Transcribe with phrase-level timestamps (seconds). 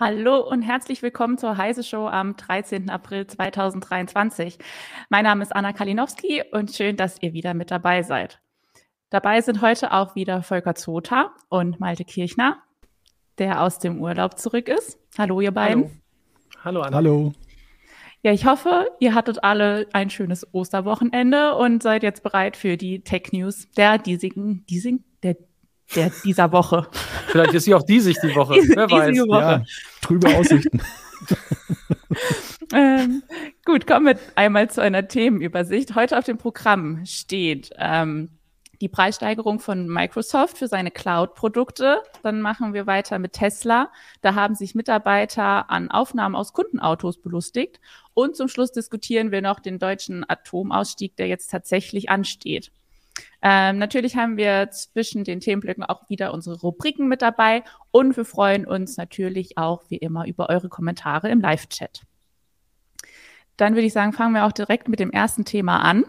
[0.00, 2.88] Hallo und herzlich willkommen zur Heise Show am 13.
[2.88, 4.56] April 2023.
[5.08, 8.40] Mein Name ist Anna Kalinowski und schön, dass ihr wieder mit dabei seid.
[9.10, 12.62] Dabei sind heute auch wieder Volker Zota und Malte Kirchner,
[13.38, 15.00] der aus dem Urlaub zurück ist.
[15.18, 16.00] Hallo, ihr beiden.
[16.62, 16.96] Hallo, Hallo Anna.
[16.96, 17.32] Hallo.
[18.22, 23.00] Ja, ich hoffe, ihr hattet alle ein schönes Osterwochenende und seid jetzt bereit für die
[23.00, 25.38] Tech News der diesigen, diesigen, der
[25.94, 26.88] der, dieser Woche.
[27.28, 28.54] Vielleicht ist sie auch die sich die Woche.
[28.54, 29.18] Diese, Wer weiß.
[29.18, 29.40] Woche.
[29.40, 29.64] Ja,
[30.00, 30.80] trübe Aussichten.
[32.74, 33.22] ähm,
[33.64, 35.94] gut, kommen wir einmal zu einer Themenübersicht.
[35.94, 38.30] Heute auf dem Programm steht ähm,
[38.80, 42.02] die Preissteigerung von Microsoft für seine Cloud-Produkte.
[42.22, 43.90] Dann machen wir weiter mit Tesla.
[44.20, 47.80] Da haben sich Mitarbeiter an Aufnahmen aus Kundenautos belustigt.
[48.14, 52.70] Und zum Schluss diskutieren wir noch den deutschen Atomausstieg, der jetzt tatsächlich ansteht.
[53.40, 58.24] Ähm, natürlich haben wir zwischen den Themenblöcken auch wieder unsere Rubriken mit dabei und wir
[58.24, 62.02] freuen uns natürlich auch wie immer über eure Kommentare im Live-Chat.
[63.56, 66.04] Dann würde ich sagen, fangen wir auch direkt mit dem ersten Thema an.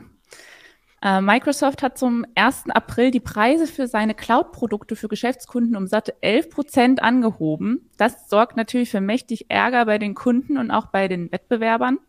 [1.02, 2.70] Äh, Microsoft hat zum 1.
[2.70, 7.90] April die Preise für seine Cloud-Produkte für Geschäftskunden um satte 11 Prozent angehoben.
[7.98, 12.00] Das sorgt natürlich für mächtig Ärger bei den Kunden und auch bei den Wettbewerbern.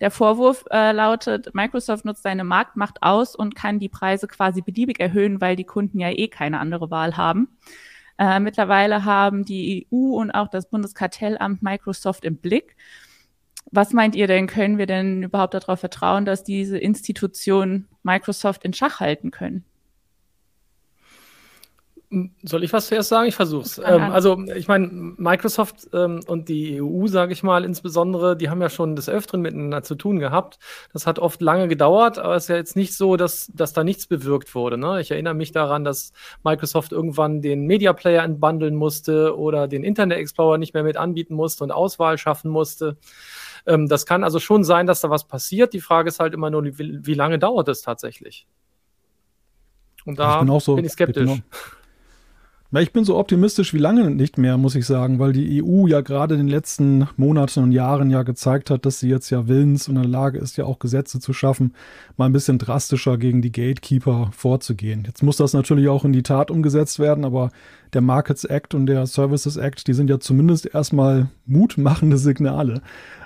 [0.00, 5.00] Der Vorwurf äh, lautet, Microsoft nutzt seine Marktmacht aus und kann die Preise quasi beliebig
[5.00, 7.48] erhöhen, weil die Kunden ja eh keine andere Wahl haben.
[8.18, 12.76] Äh, mittlerweile haben die EU und auch das Bundeskartellamt Microsoft im Blick.
[13.70, 18.72] Was meint ihr denn, können wir denn überhaupt darauf vertrauen, dass diese Institutionen Microsoft in
[18.72, 19.64] Schach halten können?
[22.42, 23.28] Soll ich was zuerst sagen?
[23.28, 23.78] Ich versuche es.
[23.78, 28.60] Ähm, also, ich meine, Microsoft ähm, und die EU, sage ich mal, insbesondere, die haben
[28.60, 30.58] ja schon des Öfteren miteinander zu tun gehabt.
[30.92, 33.84] Das hat oft lange gedauert, aber es ist ja jetzt nicht so, dass, dass da
[33.84, 34.78] nichts bewirkt wurde.
[34.78, 35.00] Ne?
[35.00, 36.12] Ich erinnere mich daran, dass
[36.44, 41.34] Microsoft irgendwann den Media Player entbandeln musste oder den Internet Explorer nicht mehr mit anbieten
[41.34, 42.96] musste und Auswahl schaffen musste.
[43.66, 45.72] Ähm, das kann also schon sein, dass da was passiert.
[45.72, 48.46] Die Frage ist halt immer nur, wie, wie lange dauert es tatsächlich?
[50.04, 51.22] Und da ich bin, so, bin ich skeptisch.
[51.22, 51.42] Ich bin
[52.70, 55.86] na, ich bin so optimistisch wie lange nicht mehr, muss ich sagen, weil die EU
[55.86, 59.46] ja gerade in den letzten Monaten und Jahren ja gezeigt hat, dass sie jetzt ja
[59.46, 61.74] willens und in der Lage ist, ja auch Gesetze zu schaffen,
[62.16, 65.04] mal ein bisschen drastischer gegen die Gatekeeper vorzugehen.
[65.06, 67.50] Jetzt muss das natürlich auch in die Tat umgesetzt werden, aber
[67.92, 72.82] der Markets Act und der Services Act, die sind ja zumindest erstmal mutmachende Signale.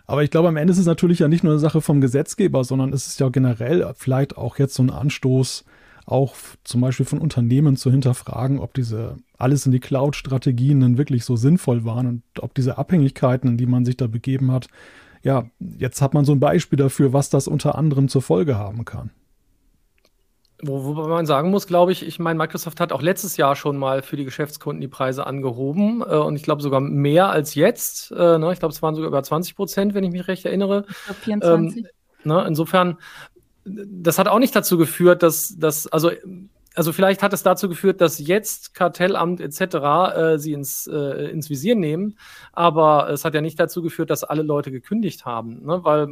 [0.06, 2.65] Aber ich glaube, am Ende ist es natürlich ja nicht nur eine Sache vom Gesetzgeber,
[2.65, 5.65] sondern es ist ja generell vielleicht auch jetzt so ein Anstoß,
[6.08, 11.24] auch zum Beispiel von Unternehmen zu hinterfragen, ob diese alles in die Cloud-Strategien dann wirklich
[11.24, 14.69] so sinnvoll waren und ob diese Abhängigkeiten, in die man sich da begeben hat,
[15.22, 18.84] ja, jetzt hat man so ein Beispiel dafür, was das unter anderem zur Folge haben
[18.84, 19.10] kann.
[20.60, 23.76] Wo, wobei man sagen muss, glaube ich, ich meine, Microsoft hat auch letztes Jahr schon
[23.76, 28.10] mal für die Geschäftskunden die Preise angehoben äh, und ich glaube sogar mehr als jetzt.
[28.10, 28.52] Äh, ne?
[28.52, 30.84] Ich glaube, es waren sogar über 20 Prozent, wenn ich mich recht erinnere.
[30.88, 31.84] Ich glaube 24.
[31.84, 31.90] Ähm,
[32.25, 32.44] ne?
[32.48, 32.96] Insofern
[33.68, 36.10] das hat auch nicht dazu geführt, dass, dass also,
[36.74, 39.60] also vielleicht hat es dazu geführt, dass jetzt Kartellamt etc.
[40.16, 42.18] Äh, sie ins, äh, ins Visier nehmen,
[42.52, 45.80] aber es hat ja nicht dazu geführt, dass alle Leute gekündigt haben, ne?
[45.84, 46.08] weil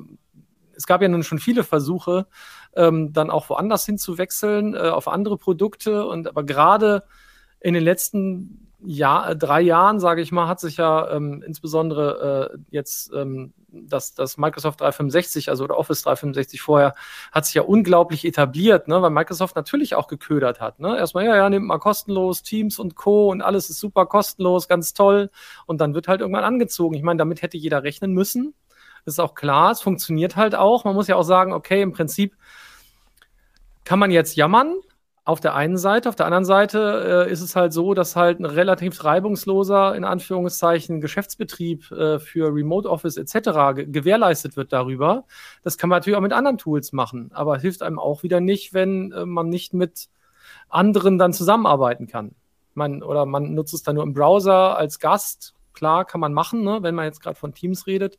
[0.75, 2.27] es gab ja nun schon viele Versuche,
[2.75, 7.05] ähm, dann auch woanders hinzuwechseln, äh, auf andere Produkte und aber gerade
[7.61, 12.59] in den letzten Jahr, drei Jahren, sage ich mal, hat sich ja ähm, insbesondere äh,
[12.71, 16.95] jetzt ähm, das, das Microsoft 365, also oder Office 365 vorher,
[17.33, 20.79] hat sich ja unglaublich etabliert, ne, weil Microsoft natürlich auch geködert hat.
[20.79, 20.97] Ne?
[20.97, 23.31] Erstmal, ja, ja, nimmt mal kostenlos Teams und Co.
[23.31, 25.31] und alles ist super kostenlos, ganz toll.
[25.67, 26.95] Und dann wird halt irgendwann angezogen.
[26.95, 28.55] Ich meine, damit hätte jeder rechnen müssen.
[29.05, 30.85] ist auch klar, es funktioniert halt auch.
[30.85, 32.37] Man muss ja auch sagen, okay, im Prinzip
[33.85, 34.75] kann man jetzt jammern,
[35.27, 36.09] auf der einen Seite.
[36.09, 40.05] Auf der anderen Seite äh, ist es halt so, dass halt ein relativ reibungsloser, in
[40.05, 43.75] Anführungszeichen, Geschäftsbetrieb äh, für Remote Office etc.
[43.75, 45.25] Ge gewährleistet wird darüber.
[45.65, 48.73] Das kann man natürlich auch mit anderen Tools machen, aber hilft einem auch wieder nicht,
[48.73, 50.09] wenn äh, man nicht mit
[50.69, 52.37] anderen dann zusammenarbeiten kann.
[52.75, 55.55] Man, oder man nutzt es dann nur im Browser als Gast.
[55.73, 58.17] Klar, kann man machen, ne, wenn man jetzt gerade von Teams redet.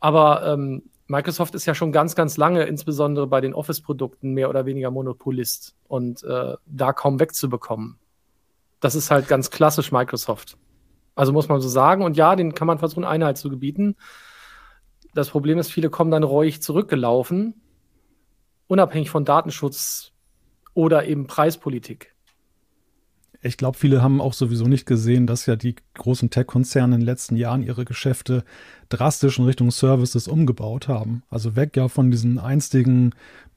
[0.00, 4.64] Aber ähm, Microsoft ist ja schon ganz, ganz lange, insbesondere bei den Office-Produkten, mehr oder
[4.64, 7.98] weniger Monopolist und äh, da kaum wegzubekommen.
[8.80, 10.56] Das ist halt ganz klassisch Microsoft.
[11.14, 12.02] Also muss man so sagen.
[12.02, 13.96] Und ja, den kann man versuchen, Einheit zu gebieten.
[15.14, 17.60] Das Problem ist, viele kommen dann reuig zurückgelaufen,
[18.66, 20.12] unabhängig von Datenschutz
[20.72, 22.13] oder eben Preispolitik
[23.44, 27.06] ich glaube, viele haben auch sowieso nicht gesehen, dass ja die großen Tech-Konzerne in den
[27.06, 28.42] letzten Jahren ihre Geschäfte
[28.88, 31.22] drastisch in Richtung Services umgebaut haben.
[31.28, 33.14] Also weg ja von diesen einstigen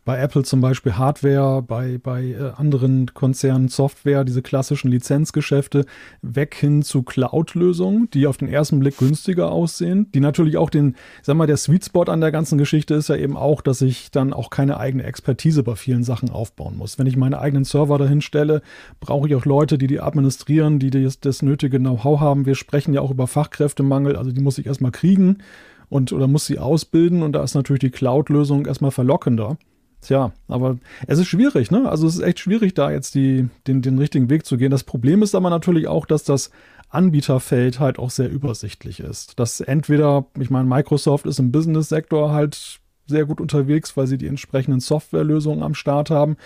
[0.08, 5.86] bei Apple zum Beispiel Hardware, bei, bei äh, anderen Konzernen Software, diese klassischen Lizenzgeschäfte,
[6.22, 10.96] weg hin zu Cloud-Lösungen, die auf den ersten Blick günstiger aussehen, die natürlich auch den,
[11.24, 14.10] sag mal, der Sweet Spot an der ganzen Geschichte ist ja eben auch, dass ich
[14.10, 16.98] dann auch keine eigene Expertise bei vielen Sachen aufbauen muss.
[16.98, 18.62] Wenn ich meine eigenen Server dahin stelle,
[19.02, 22.46] brauche ich auch Leute, die die administrieren, die das, das nötige Know-how haben.
[22.46, 25.40] Wir sprechen ja auch über Fachkräftemangel, also die muss ich erstmal kriegen
[25.90, 29.58] und oder muss sie ausbilden und da ist natürlich die Cloud-Lösung erstmal verlockender.
[30.02, 30.78] Tja, aber
[31.08, 31.90] es ist schwierig, ne?
[31.90, 34.72] Also es ist echt schwierig, da jetzt die, den, den richtigen Weg zu gehen.
[34.72, 36.52] Das Problem ist aber natürlich auch, dass das
[36.90, 39.40] Anbieterfeld halt auch sehr übersichtlich ist.
[39.40, 44.28] Dass entweder, ich meine, Microsoft ist im Business-Sektor halt sehr gut unterwegs, weil sie die
[44.28, 46.38] entsprechenden Softwarelösungen am Start haben.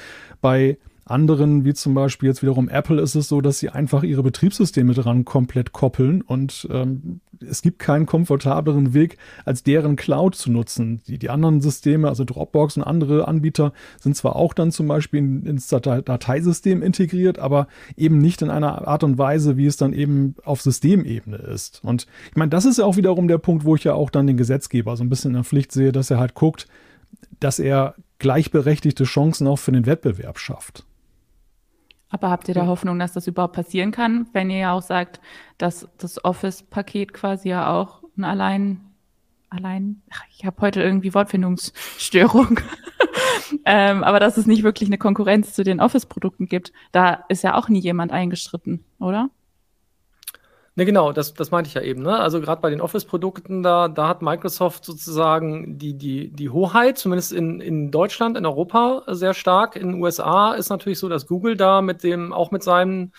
[0.41, 4.23] Bei anderen, wie zum Beispiel jetzt wiederum Apple, ist es so, dass sie einfach ihre
[4.23, 10.51] Betriebssysteme dran komplett koppeln und ähm, es gibt keinen komfortableren Weg, als deren Cloud zu
[10.51, 11.01] nutzen.
[11.07, 15.19] Die, die anderen Systeme, also Dropbox und andere Anbieter, sind zwar auch dann zum Beispiel
[15.19, 17.67] in, ins Dateisystem integriert, aber
[17.97, 21.81] eben nicht in einer Art und Weise, wie es dann eben auf Systemebene ist.
[21.83, 24.27] Und ich meine, das ist ja auch wiederum der Punkt, wo ich ja auch dann
[24.27, 26.67] den Gesetzgeber so ein bisschen in der Pflicht sehe, dass er halt guckt,
[27.39, 30.85] dass er gleichberechtigte Chancen auch für den Wettbewerb schafft.
[32.11, 35.21] Aber habt ihr da Hoffnung, dass das überhaupt passieren kann, wenn ihr ja auch sagt,
[35.57, 38.81] dass das Office-Paket quasi ja auch ein allein,
[39.49, 42.59] allein, ich habe heute irgendwie Wortfindungsstörung,
[43.65, 47.55] ähm, aber dass es nicht wirklich eine Konkurrenz zu den Office-Produkten gibt, da ist ja
[47.55, 49.29] auch nie jemand eingeschritten, oder?
[50.75, 52.01] Ne, genau, das, das meinte ich ja eben.
[52.01, 52.17] Ne?
[52.17, 57.33] Also gerade bei den Office-Produkten, da, da hat Microsoft sozusagen die, die, die Hoheit, zumindest
[57.33, 59.75] in, in Deutschland, in Europa sehr stark.
[59.75, 63.11] In den USA ist natürlich so, dass Google da mit dem, auch mit seinem,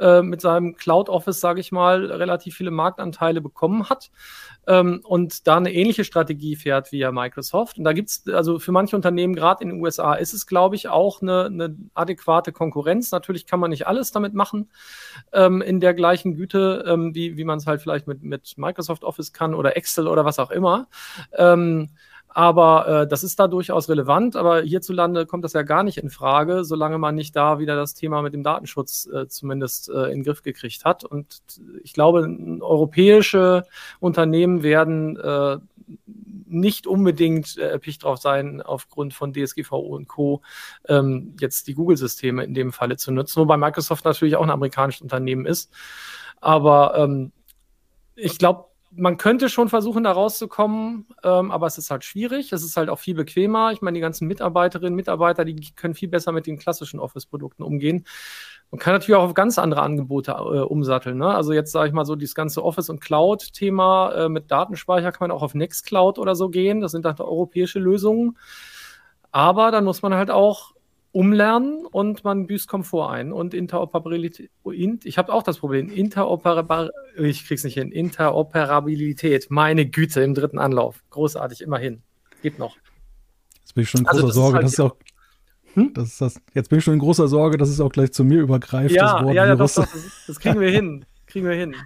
[0.00, 4.10] äh, mit seinem Cloud Office, sage ich mal, relativ viele Marktanteile bekommen hat
[4.66, 7.78] ähm, und da eine ähnliche Strategie fährt wie ja Microsoft.
[7.78, 10.76] Und da gibt es, also für manche Unternehmen, gerade in den USA, ist es, glaube
[10.76, 13.12] ich, auch eine, eine adäquate Konkurrenz.
[13.12, 14.70] Natürlich kann man nicht alles damit machen
[15.32, 19.04] ähm, in der gleichen Güte, ähm, wie, wie man es halt vielleicht mit, mit Microsoft
[19.04, 20.88] Office kann oder Excel oder was auch immer.
[21.36, 21.90] Ähm,
[22.32, 24.36] aber äh, das ist da durchaus relevant.
[24.36, 27.94] Aber hierzulande kommt das ja gar nicht in Frage, solange man nicht da wieder das
[27.94, 31.04] Thema mit dem Datenschutz äh, zumindest äh, in den Griff gekriegt hat.
[31.04, 31.42] Und
[31.82, 32.28] ich glaube,
[32.60, 33.64] europäische
[33.98, 35.58] Unternehmen werden äh,
[36.46, 40.42] nicht unbedingt äh, erpicht drauf sein, aufgrund von DSGVO und Co.
[40.88, 45.02] Ähm, jetzt die Google-Systeme in dem Falle zu nutzen, wobei Microsoft natürlich auch ein amerikanisches
[45.02, 45.72] Unternehmen ist.
[46.40, 47.32] Aber ähm,
[48.14, 52.52] ich glaube, man könnte schon versuchen, da rauszukommen, ähm, aber es ist halt schwierig.
[52.52, 53.72] Es ist halt auch viel bequemer.
[53.72, 58.04] Ich meine, die ganzen Mitarbeiterinnen, Mitarbeiter, die können viel besser mit den klassischen Office-Produkten umgehen.
[58.70, 61.18] Man kann natürlich auch auf ganz andere Angebote äh, umsatteln.
[61.18, 61.32] Ne?
[61.32, 65.28] Also jetzt sage ich mal so, dieses ganze Office- und Cloud-Thema äh, mit Datenspeicher kann
[65.28, 66.80] man auch auf Nextcloud oder so gehen.
[66.80, 68.36] Das sind dann europäische Lösungen.
[69.32, 70.72] Aber dann muss man halt auch
[71.12, 74.50] umlernen und man büßt Komfort ein und Interoperabilität.
[75.04, 75.90] Ich habe auch das Problem.
[75.90, 77.90] Interoperabilität, ich krieg's nicht hin.
[77.90, 81.02] Interoperabilität, meine Güte, im dritten Anlauf.
[81.10, 82.02] Großartig, immerhin.
[82.42, 82.76] Geht noch.
[83.60, 84.96] Jetzt bin ich schon in also großer also, Sorge, halt, dass es auch.
[85.74, 85.94] Hm?
[85.94, 88.24] Das ist das, jetzt bin ich schon in großer Sorge, dass es auch gleich zu
[88.24, 88.94] mir übergreift.
[88.94, 91.04] Ja, ja, ja, doch, doch, das, das kriegen wir hin.
[91.26, 91.74] Kriegen wir hin.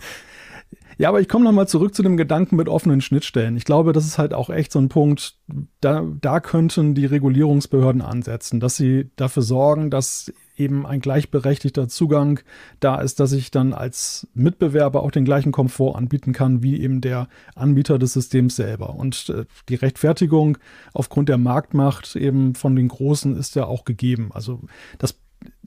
[0.99, 3.57] Ja, aber ich komme nochmal zurück zu dem Gedanken mit offenen Schnittstellen.
[3.57, 5.37] Ich glaube, das ist halt auch echt so ein Punkt,
[5.81, 12.41] da, da könnten die Regulierungsbehörden ansetzen, dass sie dafür sorgen, dass eben ein gleichberechtigter Zugang
[12.81, 17.01] da ist, dass ich dann als Mitbewerber auch den gleichen Komfort anbieten kann wie eben
[17.01, 18.95] der Anbieter des Systems selber.
[18.95, 20.59] Und äh, die Rechtfertigung
[20.93, 24.31] aufgrund der Marktmacht eben von den Großen ist ja auch gegeben.
[24.33, 24.61] Also
[24.99, 25.17] das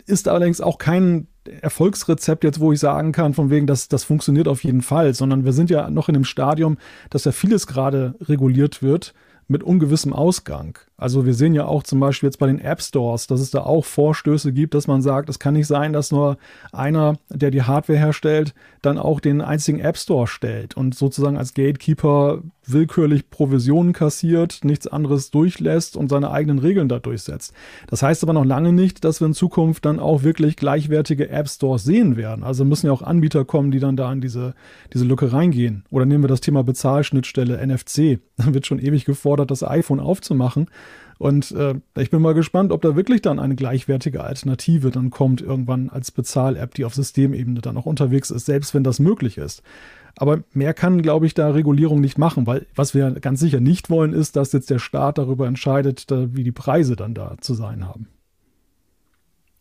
[0.05, 1.27] ist allerdings auch kein
[1.61, 5.45] Erfolgsrezept jetzt, wo ich sagen kann, von wegen, dass das funktioniert auf jeden Fall, sondern
[5.45, 6.77] wir sind ja noch in dem Stadium,
[7.09, 9.13] dass ja vieles gerade reguliert wird
[9.47, 10.77] mit ungewissem Ausgang.
[10.99, 13.61] Also wir sehen ja auch zum Beispiel jetzt bei den App Stores, dass es da
[13.61, 16.37] auch Vorstöße gibt, dass man sagt, es kann nicht sein, dass nur
[16.71, 21.53] einer, der die Hardware herstellt, dann auch den einzigen App Store stellt und sozusagen als
[21.53, 27.53] Gatekeeper willkürlich Provisionen kassiert, nichts anderes durchlässt und seine eigenen Regeln da durchsetzt.
[27.87, 31.47] Das heißt aber noch lange nicht, dass wir in Zukunft dann auch wirklich gleichwertige App
[31.47, 32.43] Stores sehen werden.
[32.43, 34.53] Also müssen ja auch Anbieter kommen, die dann da in diese,
[34.93, 35.85] diese Lücke reingehen.
[35.91, 38.19] Oder nehmen wir das Thema Bezahlschnittstelle NFC.
[38.37, 40.67] Da wird schon ewig gefordert, das iPhone aufzumachen.
[41.17, 45.41] Und äh, ich bin mal gespannt, ob da wirklich dann eine gleichwertige Alternative dann kommt,
[45.41, 49.63] irgendwann als Bezahl-App, die auf Systemebene dann auch unterwegs ist, selbst wenn das möglich ist.
[50.15, 53.89] Aber mehr kann, glaube ich, da Regulierung nicht machen, weil was wir ganz sicher nicht
[53.89, 57.53] wollen, ist, dass jetzt der Staat darüber entscheidet, da, wie die Preise dann da zu
[57.53, 58.07] sein haben.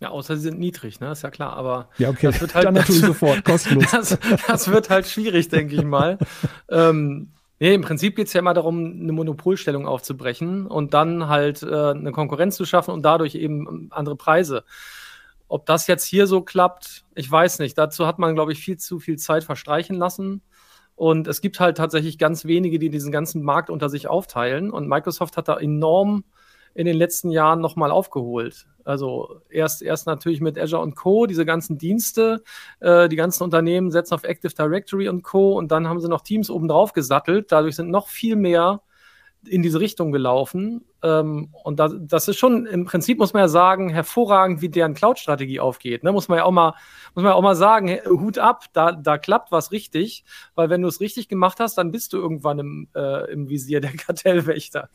[0.00, 1.10] Ja, außer sie sind niedrig, ne?
[1.10, 2.26] Ist ja klar, aber ja, okay.
[2.26, 3.90] das wird halt dann natürlich sofort kostenlos.
[3.90, 6.18] Das, das, wird halt schwierig, denke ich mal.
[6.70, 11.62] ähm, Nee, im Prinzip geht es ja immer darum, eine Monopolstellung aufzubrechen und dann halt
[11.62, 14.64] äh, eine Konkurrenz zu schaffen und dadurch eben andere Preise.
[15.48, 17.78] Ob das jetzt hier so klappt, ich weiß nicht.
[17.78, 20.42] Dazu hat man, glaube ich, viel zu viel Zeit verstreichen lassen.
[20.96, 24.70] Und es gibt halt tatsächlich ganz wenige, die diesen ganzen Markt unter sich aufteilen.
[24.70, 26.24] Und Microsoft hat da enorm
[26.74, 28.66] in den letzten Jahren nochmal aufgeholt.
[28.86, 32.42] Also erst, erst natürlich mit Azure und Co., diese ganzen Dienste,
[32.80, 35.54] äh, die ganzen Unternehmen setzen auf Active Directory und Co.
[35.58, 37.50] Und dann haben sie noch Teams obendrauf gesattelt.
[37.50, 38.80] Dadurch sind noch viel mehr
[39.46, 40.84] in diese Richtung gelaufen.
[41.02, 44.94] Ähm, und das, das ist schon, im Prinzip muss man ja sagen, hervorragend, wie deren
[44.94, 46.02] Cloud-Strategie aufgeht.
[46.02, 46.12] Ne?
[46.12, 46.74] Muss man ja auch mal,
[47.14, 50.24] muss man auch mal sagen, Hut ab, da, da klappt was richtig,
[50.54, 53.80] weil wenn du es richtig gemacht hast, dann bist du irgendwann im, äh, im Visier
[53.80, 54.88] der Kartellwächter.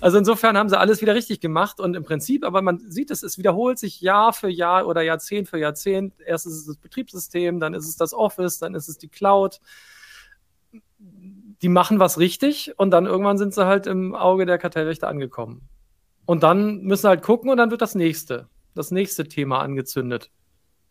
[0.00, 3.22] Also insofern haben sie alles wieder richtig gemacht und im Prinzip, aber man sieht es,
[3.22, 6.14] es wiederholt sich Jahr für Jahr oder Jahrzehnt für Jahrzehnt.
[6.24, 9.60] Erst ist es das Betriebssystem, dann ist es das Office, dann ist es die Cloud
[11.62, 15.68] die machen was richtig und dann irgendwann sind sie halt im Auge der Kartellwächter angekommen.
[16.24, 20.30] Und dann müssen sie halt gucken und dann wird das nächste, das nächste Thema angezündet.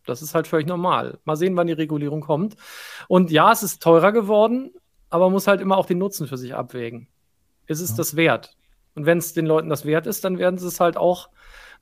[0.05, 1.19] Das ist halt völlig normal.
[1.25, 2.55] Mal sehen, wann die Regulierung kommt.
[3.07, 4.71] Und ja, es ist teurer geworden,
[5.09, 7.07] aber man muss halt immer auch den Nutzen für sich abwägen.
[7.67, 7.97] Ist es ja.
[7.97, 8.57] das wert?
[8.95, 11.29] Und wenn es den Leuten das wert ist, dann werden sie es halt auch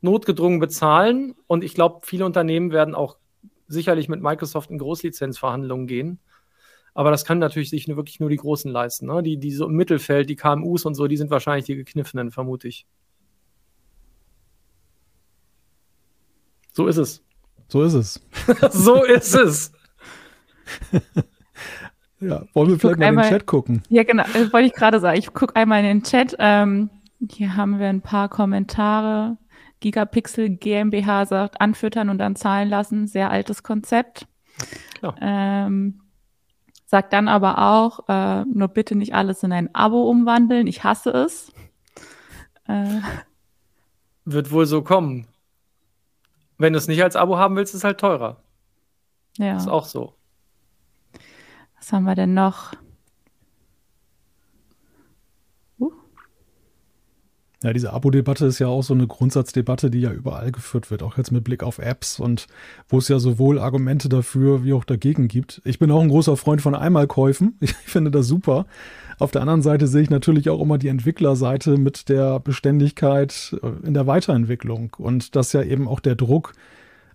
[0.02, 1.36] notgedrungen bezahlen.
[1.48, 3.18] Und ich glaube, viele Unternehmen werden auch
[3.68, 6.20] sicherlich mit Microsoft in Großlizenzverhandlungen gehen
[6.96, 9.08] aber das kann natürlich sich nur, wirklich nur die Großen leisten.
[9.08, 9.22] Ne?
[9.22, 12.70] Die, die so im Mittelfeld, die KMUs und so, die sind wahrscheinlich die gekniffenen, vermute
[12.70, 12.88] ich.
[16.72, 17.22] So ist es.
[17.68, 18.22] So ist es.
[18.72, 19.74] so ist es.
[22.22, 23.84] ja, wollen wir ich vielleicht mal einmal, in den Chat gucken?
[23.90, 25.20] Ja, genau, das wollte ich gerade sagen.
[25.20, 26.34] Ich gucke einmal in den Chat.
[26.40, 26.90] Ähm,
[27.30, 29.38] hier haben wir ein paar Kommentare.
[29.82, 33.08] Gigapixel GmbH sagt, anfüttern und dann zahlen lassen.
[33.08, 34.28] Sehr altes Konzept.
[35.20, 36.00] Ähm,
[36.86, 40.68] Sagt dann aber auch, äh, nur bitte nicht alles in ein Abo umwandeln.
[40.68, 41.52] Ich hasse es.
[42.68, 43.02] Äh.
[44.26, 45.28] Wird wohl so kommen.
[46.58, 48.38] Wenn du es nicht als Abo haben willst, ist es halt teurer.
[49.38, 49.58] Ja.
[49.58, 50.14] Ist auch so.
[51.78, 52.74] Was haben wir denn noch?
[57.64, 61.18] Ja, diese Abo-Debatte ist ja auch so eine Grundsatzdebatte, die ja überall geführt wird, auch
[61.18, 62.48] jetzt mit Blick auf Apps und
[62.90, 65.62] wo es ja sowohl Argumente dafür wie auch dagegen gibt.
[65.66, 67.58] Ich bin auch ein großer Freund von Einmalkäufen.
[67.86, 68.66] Ich finde das super.
[69.20, 73.88] Auf der anderen Seite sehe ich natürlich auch immer die Entwicklerseite mit der Beständigkeit äh,
[73.88, 76.54] in der Weiterentwicklung und dass ja eben auch der Druck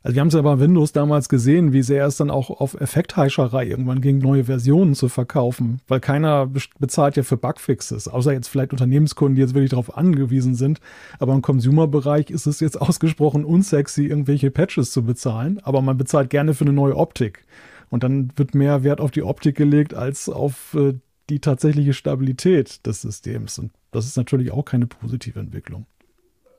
[0.02, 2.74] also wir haben es ja bei Windows damals gesehen, wie sehr es dann auch auf
[2.80, 8.48] Effektheischerei irgendwann ging, neue Versionen zu verkaufen, weil keiner bezahlt ja für Bugfixes, außer jetzt
[8.48, 10.80] vielleicht Unternehmenskunden, die jetzt wirklich darauf angewiesen sind.
[11.18, 16.30] Aber im Consumer-Bereich ist es jetzt ausgesprochen unsexy, irgendwelche Patches zu bezahlen, aber man bezahlt
[16.30, 17.44] gerne für eine neue Optik.
[17.90, 20.94] Und dann wird mehr Wert auf die Optik gelegt als auf äh,
[21.28, 23.58] die tatsächliche Stabilität des Systems.
[23.58, 25.86] Und das ist natürlich auch keine positive Entwicklung.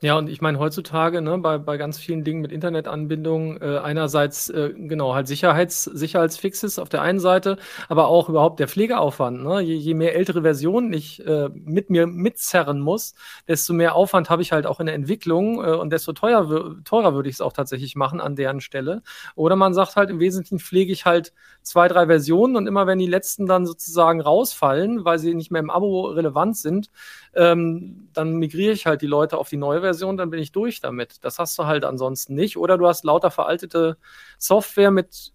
[0.02, 4.48] Ja, und ich meine heutzutage, ne, bei, bei ganz vielen Dingen mit Internetanbindung, äh, einerseits
[4.48, 7.56] äh, genau halt Sicherheits, Sicherheitsfixes auf der einen Seite,
[7.88, 9.44] aber auch überhaupt der Pflegeaufwand.
[9.44, 9.60] Ne?
[9.60, 13.14] Je, je mehr ältere Versionen ich äh, mit mir mitzerren muss,
[13.46, 17.14] desto mehr Aufwand habe ich halt auch in der Entwicklung äh, und desto teuer, teurer
[17.14, 19.02] würde ich es auch tatsächlich machen an deren Stelle.
[19.36, 21.32] Oder man sagt halt, im Wesentlichen pflege ich halt
[21.62, 25.62] zwei, drei Versionen und immer wenn die letzten dann sozusagen rausfallen, weil sie nicht mehr
[25.62, 26.90] im Abo relevant sind,
[27.34, 30.80] ähm, dann migriere ich halt die Leute auf die neue Version dann bin ich durch
[30.80, 31.24] damit.
[31.24, 32.56] Das hast du halt ansonsten nicht.
[32.56, 33.96] Oder du hast lauter veraltete
[34.38, 35.32] Software mit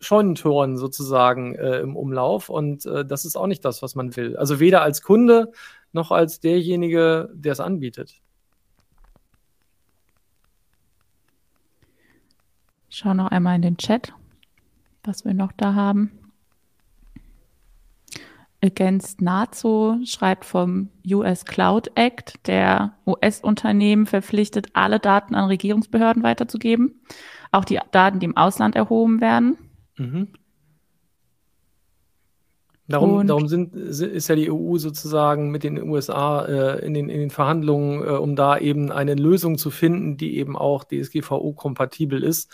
[0.00, 4.36] Scheunentoren sozusagen äh, im Umlauf und äh, das ist auch nicht das, was man will.
[4.36, 5.52] Also weder als Kunde
[5.92, 8.14] noch als derjenige, der es anbietet.
[12.88, 14.12] Ich schaue noch einmal in den Chat,
[15.04, 16.19] was wir noch da haben.
[18.62, 27.00] Against NATO schreibt vom US Cloud Act, der US-Unternehmen verpflichtet, alle Daten an Regierungsbehörden weiterzugeben,
[27.52, 29.56] auch die Daten, die im Ausland erhoben werden.
[29.96, 30.28] Mhm.
[32.90, 37.20] Darum, darum sind, ist ja die EU sozusagen mit den USA äh, in, den, in
[37.20, 42.50] den Verhandlungen, äh, um da eben eine Lösung zu finden, die eben auch DSGVO-kompatibel ist.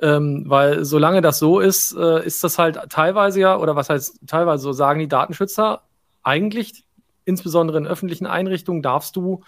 [0.00, 4.20] Ähm, weil solange das so ist, äh, ist das halt teilweise ja, oder was heißt
[4.26, 5.82] teilweise so, sagen die Datenschützer,
[6.22, 6.84] eigentlich,
[7.24, 9.42] insbesondere in öffentlichen Einrichtungen, darfst du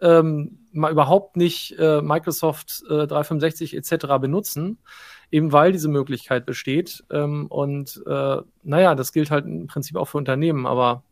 [0.00, 4.06] ähm, mal überhaupt nicht äh, Microsoft äh, 365 etc.
[4.20, 4.78] benutzen
[5.30, 7.04] eben weil diese Möglichkeit besteht.
[7.10, 11.02] Ähm, und äh, naja, das gilt halt im Prinzip auch für Unternehmen, aber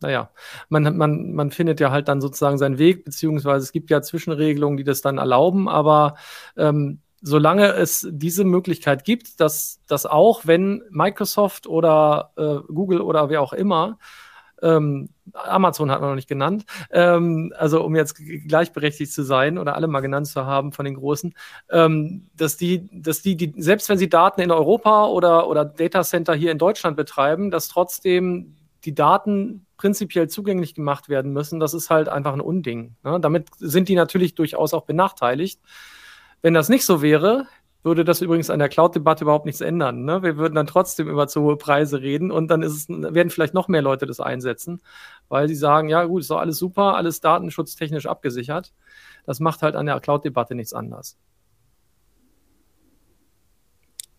[0.00, 0.30] naja,
[0.68, 4.76] man, man, man findet ja halt dann sozusagen seinen Weg, beziehungsweise es gibt ja Zwischenregelungen,
[4.76, 6.16] die das dann erlauben, aber
[6.56, 13.30] ähm, solange es diese Möglichkeit gibt, dass, dass auch wenn Microsoft oder äh, Google oder
[13.30, 13.98] wer auch immer
[14.64, 18.16] ähm, Amazon hat man noch nicht genannt, ähm, also um jetzt
[18.46, 21.34] gleichberechtigt zu sein oder alle mal genannt zu haben von den Großen,
[21.70, 26.34] ähm, dass die, dass die, die, selbst wenn sie Daten in Europa oder, oder Datacenter
[26.34, 31.90] hier in Deutschland betreiben, dass trotzdem die Daten prinzipiell zugänglich gemacht werden müssen, das ist
[31.90, 32.96] halt einfach ein Unding.
[33.02, 33.18] Ne?
[33.20, 35.60] Damit sind die natürlich durchaus auch benachteiligt.
[36.42, 37.46] Wenn das nicht so wäre,
[37.84, 40.04] würde das übrigens an der Cloud-Debatte überhaupt nichts ändern.
[40.04, 40.22] Ne?
[40.22, 43.68] Wir würden dann trotzdem über zu hohe Preise reden und dann es, werden vielleicht noch
[43.68, 44.80] mehr Leute das einsetzen,
[45.28, 48.72] weil sie sagen, ja gut, ist doch alles super, alles datenschutztechnisch abgesichert.
[49.26, 51.18] Das macht halt an der Cloud-Debatte nichts anders.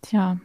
[0.03, 0.37] Tja,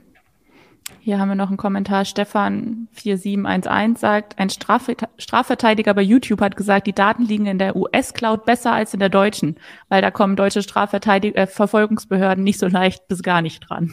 [0.99, 2.04] hier haben wir noch einen Kommentar.
[2.04, 8.44] Stefan 4711 sagt, ein Strafverteidiger bei YouTube hat gesagt, die Daten liegen in der US-Cloud
[8.44, 9.56] besser als in der deutschen,
[9.88, 13.92] weil da kommen deutsche Strafverteidiger, äh, Verfolgungsbehörden nicht so leicht bis gar nicht dran.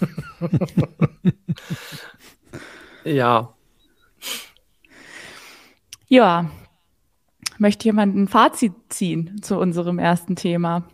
[3.04, 3.52] ja.
[6.08, 6.50] Ja.
[7.58, 10.84] Möchte jemand ein Fazit ziehen zu unserem ersten Thema?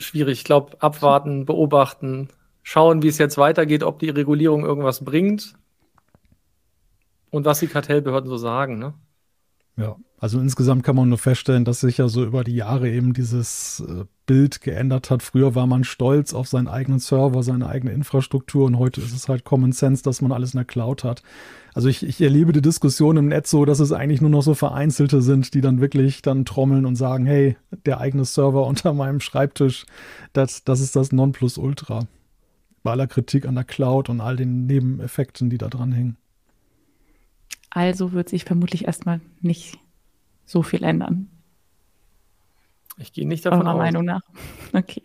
[0.00, 0.38] Schwierig.
[0.38, 2.28] Ich glaube, abwarten, beobachten,
[2.62, 5.54] schauen, wie es jetzt weitergeht, ob die Regulierung irgendwas bringt
[7.30, 8.78] und was die Kartellbehörden so sagen.
[8.78, 8.94] Ne?
[9.76, 13.14] Ja, also insgesamt kann man nur feststellen, dass sich ja so über die Jahre eben
[13.14, 15.22] dieses äh, Bild geändert hat.
[15.22, 19.30] Früher war man stolz auf seinen eigenen Server, seine eigene Infrastruktur und heute ist es
[19.30, 21.22] halt Common Sense, dass man alles in der Cloud hat.
[21.72, 24.52] Also ich, ich erlebe die Diskussion im Netz so, dass es eigentlich nur noch so
[24.52, 29.20] Vereinzelte sind, die dann wirklich dann trommeln und sagen, hey, der eigene Server unter meinem
[29.20, 29.86] Schreibtisch,
[30.34, 32.06] das, das ist das Nonplusultra.
[32.82, 36.18] Bei aller Kritik an der Cloud und all den Nebeneffekten, die da dran hängen.
[37.70, 39.78] Also wird sich vermutlich erstmal nicht
[40.50, 41.30] so viel ändern.
[42.98, 43.78] Ich gehe nicht davon Eurer aus.
[43.78, 44.22] Meinung nach.
[44.72, 45.02] Okay.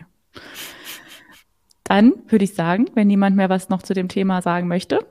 [1.84, 5.06] Dann würde ich sagen, wenn niemand mehr was noch zu dem Thema sagen möchte,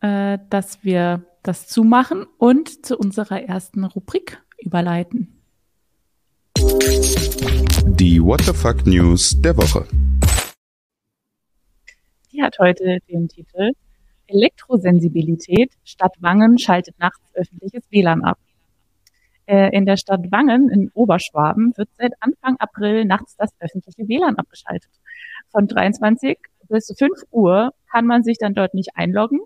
[0.00, 5.40] äh, dass wir das zumachen und zu unserer ersten Rubrik überleiten.
[6.56, 9.86] Die What the Fuck News der Woche.
[12.32, 13.72] Die hat heute den Titel
[14.26, 15.72] Elektrosensibilität.
[15.84, 18.38] Stadt Wangen schaltet nachts öffentliches WLAN ab.
[19.46, 24.36] Äh, in der Stadt Wangen in Oberschwaben wird seit Anfang April nachts das öffentliche WLAN
[24.36, 24.90] abgeschaltet.
[25.50, 29.40] Von 23 bis 5 Uhr kann man sich dann dort nicht einloggen,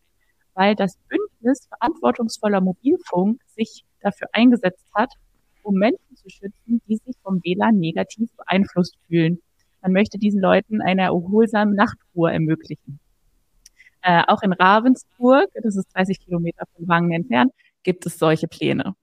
[0.55, 5.13] weil das Bündnis verantwortungsvoller Mobilfunk sich dafür eingesetzt hat,
[5.63, 9.41] um Menschen zu schützen, die sich vom WLAN negativ beeinflusst fühlen.
[9.83, 13.01] Man möchte diesen Leuten eine erholsame Nachtruhe ermöglichen.
[14.03, 18.95] Äh, auch in Ravensburg, das ist 30 Kilometer von Wangen entfernt, gibt es solche Pläne.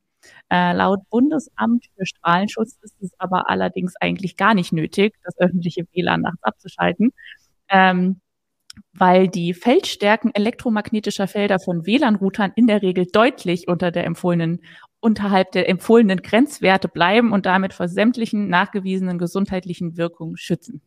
[0.49, 5.85] Äh, laut Bundesamt für Strahlenschutz ist es aber allerdings eigentlich gar nicht nötig, das öffentliche
[5.91, 7.13] WLAN nachts abzuschalten,
[7.69, 8.21] ähm,
[8.93, 14.61] weil die Feldstärken elektromagnetischer Felder von WLAN-Routern in der Regel deutlich unter der empfohlenen
[14.99, 20.81] unterhalb der empfohlenen Grenzwerte bleiben und damit vor sämtlichen nachgewiesenen gesundheitlichen Wirkungen schützen.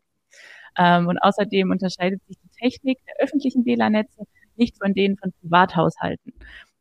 [0.77, 4.25] Ähm, und außerdem unterscheidet sich die Technik der öffentlichen WLAN-Netze
[4.57, 6.33] nicht von denen von Privathaushalten.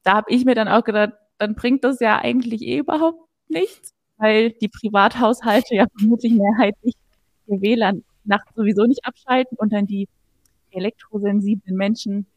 [0.04, 3.94] Da habe ich mir dann auch gedacht, dann bringt das ja eigentlich eh überhaupt nichts,
[4.18, 6.96] weil die Privathaushalte ja vermutlich mehrheitlich
[7.48, 10.08] ihr WLAN nachts sowieso nicht abschalten und dann die
[10.72, 12.28] elektrosensiblen Menschen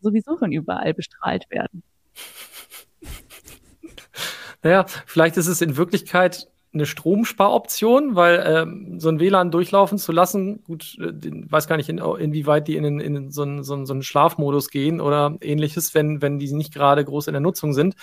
[0.00, 1.82] sowieso von überall bestrahlt werden.
[4.62, 10.12] Naja, vielleicht ist es in Wirklichkeit eine Stromsparoption, weil ähm, so ein WLAN durchlaufen zu
[10.12, 11.12] lassen, gut, äh,
[11.50, 14.70] weiß gar nicht, in, inwieweit die in, in so, einen, so, einen, so einen Schlafmodus
[14.70, 17.96] gehen oder ähnliches, wenn, wenn die nicht gerade groß in der Nutzung sind.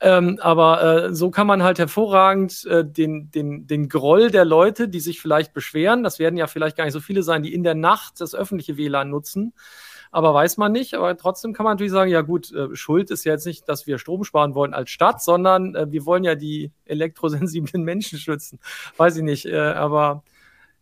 [0.00, 4.88] Ähm, aber äh, so kann man halt hervorragend äh, den, den, den Groll der Leute,
[4.88, 7.64] die sich vielleicht beschweren, das werden ja vielleicht gar nicht so viele sein, die in
[7.64, 9.52] der Nacht das öffentliche WLAN nutzen,
[10.10, 10.94] aber weiß man nicht.
[10.94, 13.86] Aber trotzdem kann man natürlich sagen, ja gut, äh, Schuld ist ja jetzt nicht, dass
[13.86, 18.58] wir Strom sparen wollen als Stadt, sondern äh, wir wollen ja die elektrosensiblen Menschen schützen.
[18.96, 19.46] Weiß ich nicht.
[19.46, 20.22] Äh, aber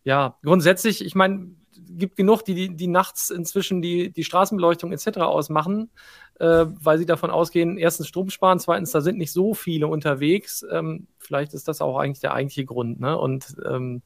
[0.04, 1.50] ja, grundsätzlich, ich meine,
[1.88, 5.18] gibt genug, die, die, die nachts inzwischen die, die Straßenbeleuchtung etc.
[5.18, 5.90] ausmachen,
[6.38, 10.66] weil sie davon ausgehen, erstens Strom sparen, zweitens, da sind nicht so viele unterwegs.
[10.68, 12.98] Ähm, vielleicht ist das auch eigentlich der eigentliche Grund.
[13.00, 13.16] Ne?
[13.16, 14.02] Und ähm,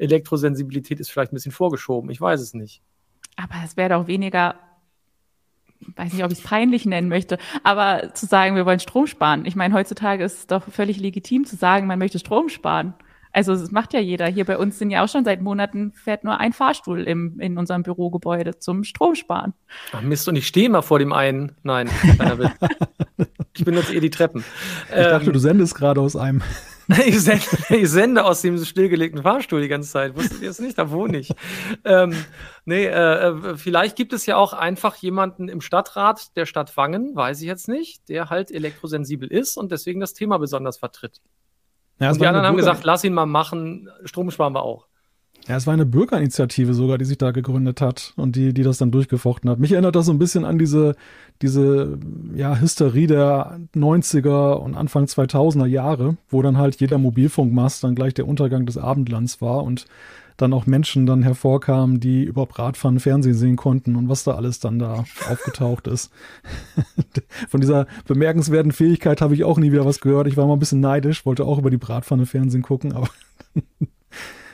[0.00, 2.10] Elektrosensibilität ist vielleicht ein bisschen vorgeschoben.
[2.10, 2.82] Ich weiß es nicht.
[3.42, 4.56] Aber es wäre doch weniger,
[5.96, 9.46] weiß nicht, ob ich es peinlich nennen möchte, aber zu sagen, wir wollen Strom sparen.
[9.46, 12.94] Ich meine, heutzutage ist es doch völlig legitim zu sagen, man möchte Strom sparen.
[13.32, 14.26] Also das macht ja jeder.
[14.26, 17.58] Hier bei uns sind ja auch schon seit Monaten fährt nur ein Fahrstuhl im, in
[17.58, 19.54] unserem Bürogebäude zum Stromsparen.
[19.92, 21.52] Ach Mist, und ich stehe mal vor dem einen.
[21.62, 22.50] Nein, keiner will.
[23.54, 24.44] ich benutze eher die Treppen.
[24.88, 26.42] Ich ähm, dachte, du sendest gerade aus einem
[27.06, 30.16] Ich sende, ich sende, aus dem stillgelegten Fahrstuhl die ganze Zeit.
[30.16, 30.76] Wusstet ihr es nicht?
[30.76, 31.32] Da wohne ich.
[31.84, 32.14] ähm,
[32.64, 37.14] nee, äh, äh, vielleicht gibt es ja auch einfach jemanden im Stadtrat der Stadt Wangen,
[37.14, 41.20] weiß ich jetzt nicht, der halt elektrosensibel ist und deswegen das Thema besonders vertritt.
[42.00, 44.89] Ja, und die anderen haben gesagt, lass ihn mal machen, Strom sparen wir auch.
[45.48, 48.78] Ja, es war eine Bürgerinitiative sogar, die sich da gegründet hat und die, die das
[48.78, 49.58] dann durchgefochten hat.
[49.58, 50.94] Mich erinnert das so ein bisschen an diese,
[51.42, 51.98] diese,
[52.34, 58.14] ja, Hysterie der 90er und Anfang 2000er Jahre, wo dann halt jeder Mobilfunkmast dann gleich
[58.14, 59.86] der Untergang des Abendlands war und
[60.36, 64.58] dann auch Menschen dann hervorkamen, die überhaupt Radfahren, Fernsehen sehen konnten und was da alles
[64.58, 66.10] dann da aufgetaucht ist.
[67.48, 70.26] Von dieser bemerkenswerten Fähigkeit habe ich auch nie wieder was gehört.
[70.28, 73.08] Ich war mal ein bisschen neidisch, wollte auch über die Bratpfanne Fernsehen gucken, aber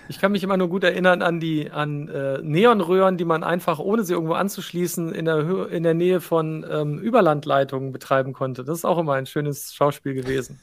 [0.08, 3.78] Ich kann mich immer nur gut erinnern an die an äh, Neonröhren, die man einfach,
[3.78, 8.64] ohne sie irgendwo anzuschließen, in der, Hö in der Nähe von ähm, Überlandleitungen betreiben konnte.
[8.64, 10.60] Das ist auch immer ein schönes Schauspiel gewesen.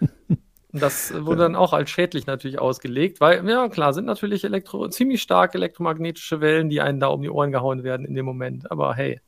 [0.74, 4.88] Und das wurde dann auch als schädlich natürlich ausgelegt, weil, ja klar, sind natürlich Elektro
[4.88, 8.70] ziemlich stark elektromagnetische Wellen, die einen da um die Ohren gehauen werden in dem Moment.
[8.72, 9.20] Aber hey.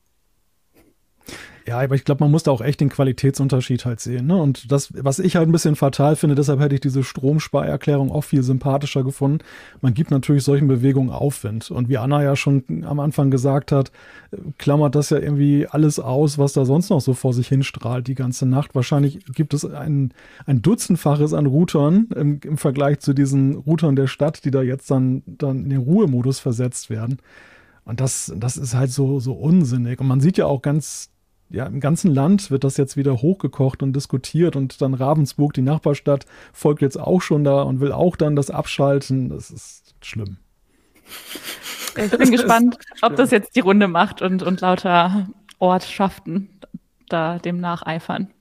[1.67, 4.29] Ja, aber ich glaube, man muss da auch echt den Qualitätsunterschied halt sehen.
[4.29, 4.37] Ne?
[4.37, 8.23] Und das, was ich halt ein bisschen fatal finde, deshalb hätte ich diese Stromsparerklärung auch
[8.23, 9.39] viel sympathischer gefunden.
[9.81, 11.73] Man gibt natürlich solchen Bewegungen Aufwind.
[11.73, 13.91] Und wie Anna ja schon am Anfang gesagt hat,
[14.59, 18.15] klammert das ja irgendwie alles aus, was da sonst noch so vor sich hinstrahlt die
[18.15, 18.77] ganze Nacht.
[18.77, 20.13] Wahrscheinlich gibt es ein,
[20.47, 24.89] ein Dutzendfaches an Routern im, im Vergleich zu diesen Routern der Stadt, die da jetzt
[24.89, 27.19] dann, dann in den Ruhemodus versetzt werden.
[27.85, 30.01] Und das, das ist halt so, so unsinnig.
[30.01, 31.11] Und man sieht ja auch ganz
[31.49, 35.63] ja, im ganzen Land wird das jetzt wieder hochgekocht und diskutiert und dann Ravensburg, die
[35.63, 39.29] Nachbarstadt, folgt jetzt auch schon da und will auch dann das abschalten.
[39.29, 40.39] Das ist schlimm.
[41.97, 45.29] Ich bin gespannt, ob das jetzt die Runde macht und, und lauter
[45.59, 46.51] Ortschaften
[47.09, 48.33] da dem nacheifern.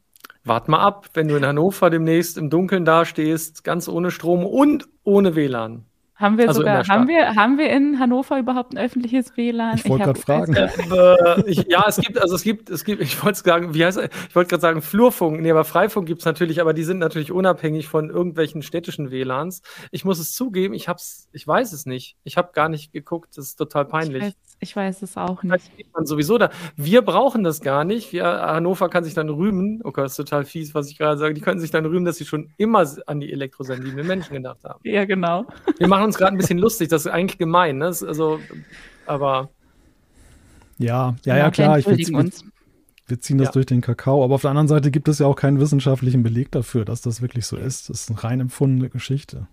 [0.44, 4.88] Wart mal ab, wenn du in Hannover demnächst im Dunkeln dastehst, ganz ohne Strom und
[5.04, 5.86] ohne WLAN.
[6.18, 9.76] Haben wir also sogar, haben wir, haben wir in Hannover überhaupt ein öffentliches WLAN?
[9.76, 10.56] Ich wollte gerade fragen.
[10.56, 14.00] Äh, ich, ja, es gibt, also es gibt, es gibt, ich wollte sagen, wie heißt,
[14.30, 17.34] ich wollte gerade sagen Flurfunk, nee, aber Freifunk gibt es natürlich, aber die sind natürlich
[17.34, 19.62] unabhängig von irgendwelchen städtischen WLANs.
[19.92, 22.16] Ich muss es zugeben, ich hab's, ich weiß es nicht.
[22.24, 24.24] Ich habe gar nicht geguckt, das ist total peinlich.
[24.24, 25.70] Ich weiß, ich weiß es auch nicht.
[25.94, 26.50] Man sowieso da.
[26.78, 28.14] Wir brauchen das gar nicht.
[28.14, 31.18] Wir, Hannover kann sich dann rühmen, oh Gott, das ist total fies, was ich gerade
[31.18, 34.64] sage, die können sich dann rühmen, dass sie schon immer an die elektrosensiblen Menschen gedacht
[34.64, 34.80] haben.
[34.84, 35.46] Ja, genau.
[35.78, 37.86] Wir machen uns gerade ein bisschen lustig, das ist eigentlich gemein, ne?
[37.86, 38.40] also,
[39.06, 39.50] aber.
[40.78, 41.80] Ja, ja, ja, klar.
[41.80, 42.44] Ich wir, uns.
[43.08, 43.52] wir ziehen das ja.
[43.54, 44.24] durch den Kakao.
[44.24, 47.22] Aber auf der anderen Seite gibt es ja auch keinen wissenschaftlichen Beleg dafür, dass das
[47.22, 47.90] wirklich so ist.
[47.90, 49.48] Das ist eine rein empfundene Geschichte.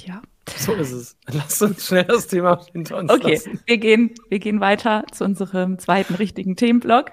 [0.00, 0.22] Ja.
[0.48, 1.16] So ist es.
[1.28, 3.60] Lass uns schnell das Thema hinter uns Okay, lassen.
[3.64, 7.12] wir gehen, wir gehen weiter zu unserem zweiten richtigen Themenblock.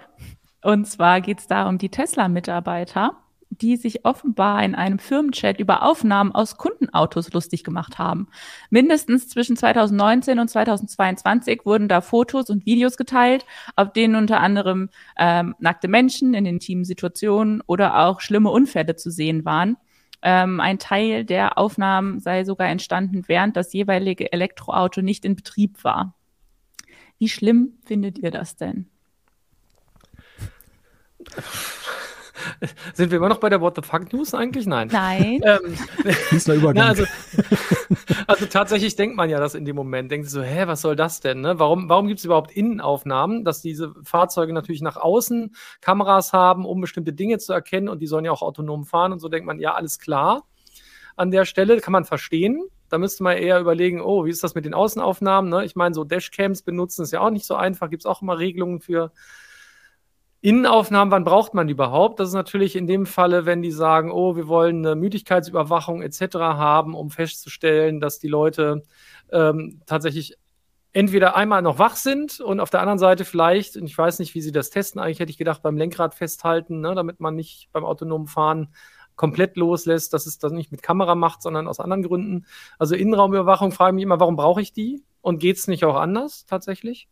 [0.63, 3.15] Und zwar geht es da um die Tesla-Mitarbeiter,
[3.49, 8.27] die sich offenbar in einem Firmenchat über Aufnahmen aus Kundenautos lustig gemacht haben.
[8.69, 14.89] Mindestens zwischen 2019 und 2022 wurden da Fotos und Videos geteilt, auf denen unter anderem
[15.17, 19.77] ähm, nackte Menschen in intimen Situationen oder auch schlimme Unfälle zu sehen waren.
[20.21, 25.83] Ähm, ein Teil der Aufnahmen sei sogar entstanden, während das jeweilige Elektroauto nicht in Betrieb
[25.83, 26.15] war.
[27.17, 28.89] Wie schlimm findet ihr das denn?
[32.93, 34.65] Sind wir immer noch bei der What the Fuck News eigentlich?
[34.65, 34.89] Nein.
[34.91, 35.41] Nein.
[35.49, 35.75] Ähm,
[36.55, 36.75] Übergang.
[36.75, 37.03] Na, also,
[38.27, 40.11] also, tatsächlich denkt man ja das in dem Moment.
[40.11, 41.41] Denkt so, hä, was soll das denn?
[41.41, 41.59] Ne?
[41.59, 46.81] Warum, warum gibt es überhaupt Innenaufnahmen, dass diese Fahrzeuge natürlich nach außen Kameras haben, um
[46.81, 49.59] bestimmte Dinge zu erkennen und die sollen ja auch autonom fahren und so denkt man,
[49.59, 50.43] ja, alles klar.
[51.15, 52.63] An der Stelle kann man verstehen.
[52.89, 55.49] Da müsste man eher überlegen, oh, wie ist das mit den Außenaufnahmen?
[55.49, 55.65] Ne?
[55.65, 57.89] Ich meine, so Dashcams benutzen ist ja auch nicht so einfach.
[57.89, 59.11] Gibt es auch immer Regelungen für
[60.41, 62.19] Innenaufnahmen, wann braucht man die überhaupt?
[62.19, 66.35] Das ist natürlich in dem Falle, wenn die sagen, oh, wir wollen eine Müdigkeitsüberwachung etc.
[66.35, 68.83] haben, um festzustellen, dass die Leute
[69.31, 70.37] ähm, tatsächlich
[70.93, 74.33] entweder einmal noch wach sind und auf der anderen Seite vielleicht, und ich weiß nicht,
[74.33, 77.69] wie sie das testen, eigentlich hätte ich gedacht, beim Lenkrad festhalten, ne, damit man nicht
[77.73, 78.73] beim autonomen Fahren
[79.15, 82.45] komplett loslässt, dass es das nicht mit Kamera macht, sondern aus anderen Gründen.
[82.79, 85.03] Also Innenraumüberwachung frage ich mich immer, warum brauche ich die?
[85.21, 87.09] Und geht es nicht auch anders tatsächlich?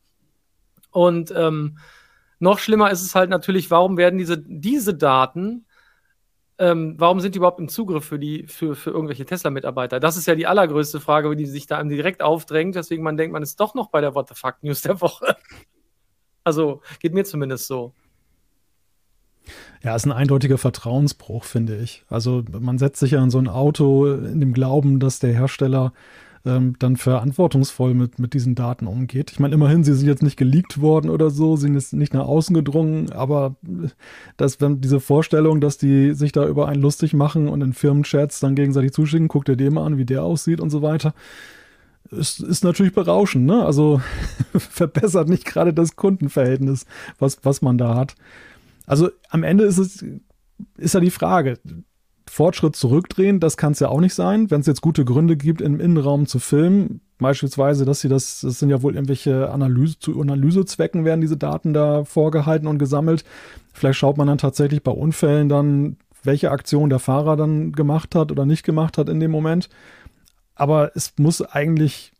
[0.92, 1.78] Und ähm,
[2.40, 5.66] noch schlimmer ist es halt natürlich, warum werden diese, diese Daten,
[6.60, 10.00] ähm, warum sind die überhaupt im Zugriff für, die, für, für irgendwelche Tesla-Mitarbeiter?
[10.00, 13.44] Das ist ja die allergrößte Frage, die sich da direkt aufdrängt, weswegen man denkt, man
[13.44, 15.36] ist doch noch bei der What the Fuck News der Woche.
[16.44, 17.94] Also geht mir zumindest so.
[19.84, 22.04] Ja, ist ein eindeutiger Vertrauensbruch, finde ich.
[22.10, 25.94] Also man setzt sich ja in so ein Auto in dem Glauben, dass der Hersteller
[26.48, 29.32] ähm, dann verantwortungsvoll mit, mit diesen Daten umgeht.
[29.32, 32.26] Ich meine, immerhin, sie sind jetzt nicht geleakt worden oder so, sind jetzt nicht nach
[32.26, 33.58] außen gedrungen, aber
[34.38, 38.40] dass, wenn diese Vorstellung, dass die sich da über einen lustig machen und in Firmenchats
[38.40, 41.14] dann gegenseitig zuschicken, guckt ihr dem mal an, wie der aussieht und so weiter,
[42.10, 43.66] ist, ist natürlich berauschend, ne?
[43.66, 44.02] Also
[44.58, 46.86] verbessert nicht gerade das Kundenverhältnis,
[47.20, 48.16] was, was man da hat.
[48.86, 50.06] Also am Ende ist es,
[50.78, 51.60] ist ja die Frage,
[52.30, 55.62] Fortschritt zurückdrehen, das kann es ja auch nicht sein, wenn es jetzt gute Gründe gibt,
[55.62, 57.02] im Innenraum zu filmen.
[57.20, 61.74] Beispielsweise, dass sie das, das sind ja wohl irgendwelche Analyse, zu Analysezwecken werden diese Daten
[61.74, 63.24] da vorgehalten und gesammelt.
[63.74, 68.32] Vielleicht schaut man dann tatsächlich bei Unfällen dann, welche Aktion der Fahrer dann gemacht hat
[68.32, 69.70] oder nicht gemacht hat in dem Moment.
[70.54, 72.12] Aber es muss eigentlich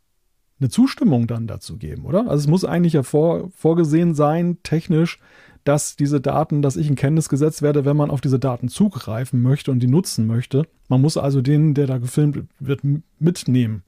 [0.60, 2.22] eine Zustimmung dann dazu geben, oder?
[2.22, 5.20] Also es muss eigentlich ja vor, vorgesehen sein, technisch,
[5.68, 9.42] dass diese Daten, dass ich in Kenntnis gesetzt werde, wenn man auf diese Daten zugreifen
[9.42, 10.64] möchte und die nutzen möchte.
[10.88, 12.82] Man muss also den, der da gefilmt wird,
[13.20, 13.84] mitnehmen.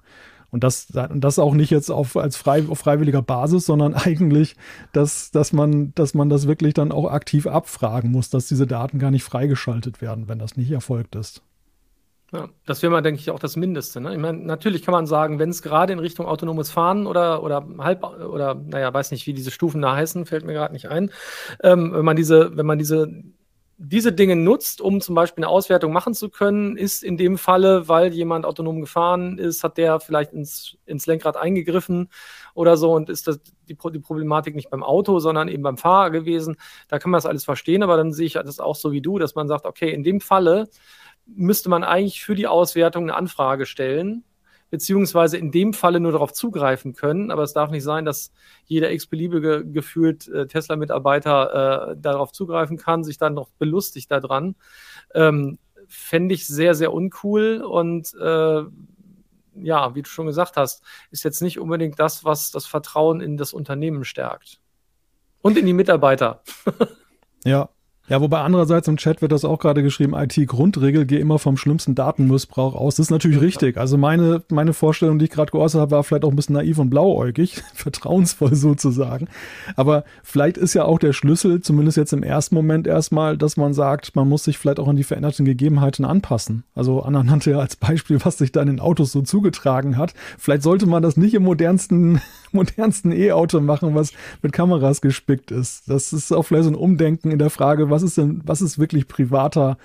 [0.51, 4.55] Und das, das auch nicht jetzt auf, als frei, auf freiwilliger Basis, sondern eigentlich,
[4.91, 8.99] dass, dass, man, dass man das wirklich dann auch aktiv abfragen muss, dass diese Daten
[8.99, 11.43] gar nicht freigeschaltet werden, wenn das nicht erfolgt ist.
[12.31, 13.99] Ja, das wäre mal, denke ich, auch das Mindeste.
[14.01, 14.13] Ne?
[14.13, 17.67] Ich meine, natürlich kann man sagen, wenn es gerade in Richtung autonomes Fahren oder, oder
[17.79, 21.11] halb oder naja, weiß nicht, wie diese Stufen da heißen, fällt mir gerade nicht ein.
[21.63, 23.23] Ähm, wenn man diese, wenn man diese,
[23.81, 27.87] diese Dinge nutzt, um zum Beispiel eine Auswertung machen zu können, ist in dem Falle,
[27.87, 32.09] weil jemand autonom gefahren ist, hat der vielleicht ins, ins Lenkrad eingegriffen
[32.53, 36.11] oder so und ist das die, die Problematik nicht beim Auto, sondern eben beim Fahrer
[36.11, 36.57] gewesen.
[36.89, 39.17] Da kann man das alles verstehen, aber dann sehe ich das auch so wie du,
[39.17, 40.67] dass man sagt, okay, in dem Falle
[41.35, 44.23] müsste man eigentlich für die Auswertung eine Anfrage stellen,
[44.69, 47.31] beziehungsweise in dem Falle nur darauf zugreifen können.
[47.31, 48.31] Aber es darf nicht sein, dass
[48.65, 54.55] jeder x-beliebige gefühlt äh, Tesla-Mitarbeiter äh, darauf zugreifen kann, sich dann noch belustigt daran.
[55.13, 58.63] Ähm, Fände ich sehr, sehr uncool und äh,
[59.55, 63.37] ja, wie du schon gesagt hast, ist jetzt nicht unbedingt das, was das Vertrauen in
[63.37, 64.61] das Unternehmen stärkt.
[65.41, 66.43] Und in die Mitarbeiter.
[67.43, 67.69] ja,
[68.09, 71.93] ja, wobei andererseits im Chat wird das auch gerade geschrieben, IT-Grundregel, gehe immer vom schlimmsten
[71.93, 72.95] Datenmissbrauch aus.
[72.95, 73.77] Das ist natürlich richtig.
[73.77, 76.79] Also meine, meine Vorstellung, die ich gerade geäußert habe, war vielleicht auch ein bisschen naiv
[76.79, 79.27] und blauäugig, vertrauensvoll sozusagen.
[79.75, 83.73] Aber vielleicht ist ja auch der Schlüssel, zumindest jetzt im ersten Moment erstmal, dass man
[83.73, 86.63] sagt, man muss sich vielleicht auch an die veränderten Gegebenheiten anpassen.
[86.73, 90.15] Also Anna nannte ja als Beispiel, was sich da in den Autos so zugetragen hat.
[90.37, 92.21] Vielleicht sollte man das nicht im modernsten,
[92.53, 95.89] modernsten E-Auto machen, was mit Kameras gespickt ist.
[95.89, 98.79] Das ist auch vielleicht so ein Umdenken in der Frage, was ist denn, was ist
[98.79, 99.77] wirklich privater,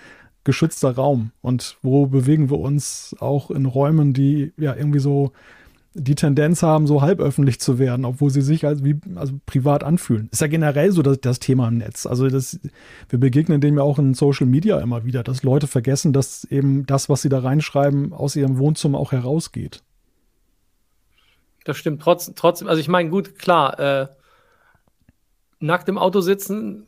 [0.45, 1.31] geschützter Raum?
[1.41, 5.33] Und wo bewegen wir uns auch in Räumen, die ja irgendwie so
[5.95, 10.29] die Tendenz haben, so halböffentlich zu werden, obwohl sie sich als wie also privat anfühlen.
[10.33, 12.05] Ist ja generell so das, das Thema im Netz.
[12.05, 12.59] Also das,
[13.09, 16.85] wir begegnen dem ja auch in Social Media immer wieder, dass Leute vergessen, dass eben
[16.87, 19.83] das, was sie da reinschreiben, aus ihrem Wohnzimmer auch herausgeht.
[21.65, 22.03] Das stimmt.
[22.03, 24.09] Trotz, trotzdem, also ich meine, gut, klar, äh,
[25.59, 26.87] nackt im Auto sitzen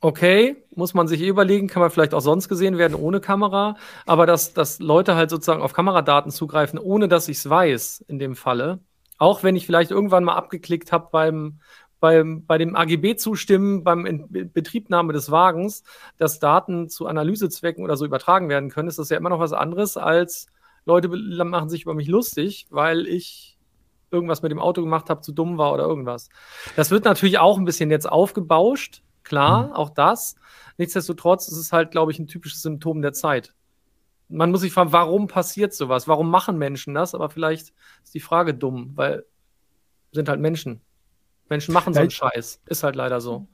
[0.00, 3.76] okay, muss man sich eh überlegen, kann man vielleicht auch sonst gesehen werden ohne Kamera,
[4.06, 8.18] aber dass, dass Leute halt sozusagen auf Kameradaten zugreifen, ohne dass ich es weiß, in
[8.18, 8.80] dem Falle,
[9.18, 11.60] auch wenn ich vielleicht irgendwann mal abgeklickt habe beim,
[12.00, 15.84] beim, bei dem AGB zustimmen, beim In Betriebnahme des Wagens,
[16.16, 19.52] dass Daten zu Analysezwecken oder so übertragen werden können, ist das ja immer noch was
[19.52, 20.46] anderes als
[20.86, 23.58] Leute machen sich über mich lustig, weil ich
[24.10, 26.28] irgendwas mit dem Auto gemacht habe, zu dumm war oder irgendwas.
[26.76, 29.72] Das wird natürlich auch ein bisschen jetzt aufgebauscht, Klar, mhm.
[29.74, 30.36] auch das.
[30.78, 33.54] Nichtsdestotrotz ist es halt, glaube ich, ein typisches Symptom der Zeit.
[34.28, 36.08] Man muss sich fragen, warum passiert sowas?
[36.08, 37.14] Warum machen Menschen das?
[37.14, 39.24] Aber vielleicht ist die Frage dumm, weil
[40.12, 40.80] sind halt Menschen.
[41.48, 42.60] Menschen machen so einen Scheiß.
[42.66, 43.48] Ist halt leider so.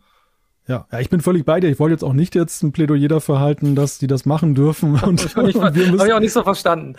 [0.68, 1.68] Ja, ja, ich bin völlig bei dir.
[1.68, 4.94] Ich wollte jetzt auch nicht jetzt ein Plädoyer dafür halten, dass die das machen dürfen.
[5.02, 6.94] Und, ich und wir müssen, ich auch nicht so verstanden.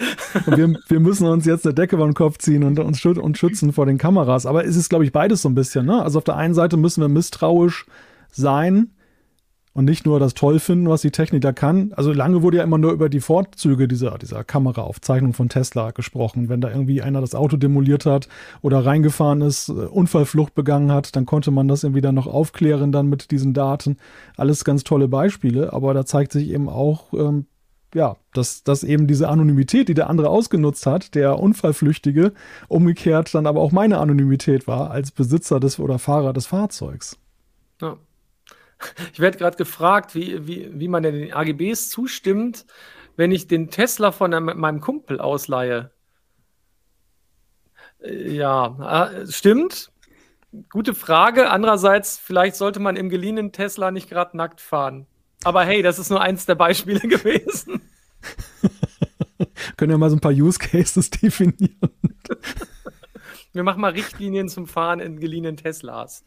[0.46, 3.74] Und wir, wir müssen uns jetzt eine Decke über den Kopf ziehen und uns schützen
[3.74, 4.46] vor den Kameras.
[4.46, 5.86] Aber es ist, glaube ich, beides so ein bisschen.
[5.86, 6.02] Ne?
[6.02, 7.86] Also auf der einen Seite müssen wir misstrauisch
[8.32, 8.92] sein
[9.78, 11.94] und nicht nur das toll finden, was die Technik da kann.
[11.96, 16.50] Also lange wurde ja immer nur über die Vorzüge dieser, dieser Kameraaufzeichnung von Tesla gesprochen.
[16.50, 18.28] Wenn da irgendwie einer das Auto demoliert hat
[18.63, 22.92] oder reingefahren ist, äh, Unfallflucht begangen hat, dann konnte man das irgendwie dann noch aufklären
[22.92, 23.98] dann mit diesen Daten.
[24.36, 27.46] Alles ganz tolle Beispiele, aber da zeigt sich eben auch, ähm,
[27.94, 32.34] ja, dass, dass eben diese Anonymität, die der andere ausgenutzt hat, der Unfallflüchtige,
[32.68, 37.20] umgekehrt dann aber auch meine Anonymität war als Besitzer des oder Fahrer des Fahrzeugs.
[37.80, 37.98] Ja.
[39.13, 42.66] Ich werde gerade gefragt, wie, wie, wie man denn den AGBs zustimmt,
[43.16, 45.92] wenn ich den Tesla von einem, meinem Kumpel ausleihe.
[48.00, 49.92] Äh, ja, äh, stimmt.
[50.70, 51.50] Gute Frage.
[51.50, 55.08] Andererseits, vielleicht sollte man im geliehenen Tesla nicht gerade nackt fahren.
[55.44, 57.82] Aber hey, das ist nur eins der Beispiele gewesen.
[59.78, 61.92] Können wir mal so ein paar Use Cases definieren.
[63.58, 66.24] Wir machen mal Richtlinien zum Fahren in geliehenen Teslas.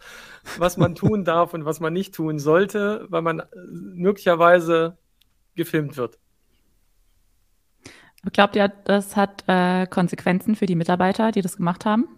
[0.59, 3.47] Was man tun darf und was man nicht tun sollte, weil man äh,
[3.95, 4.99] möglicherweise
[5.55, 6.19] gefilmt wird.
[8.33, 12.09] Glaubt ihr, das hat äh, Konsequenzen für die Mitarbeiter, die das gemacht haben?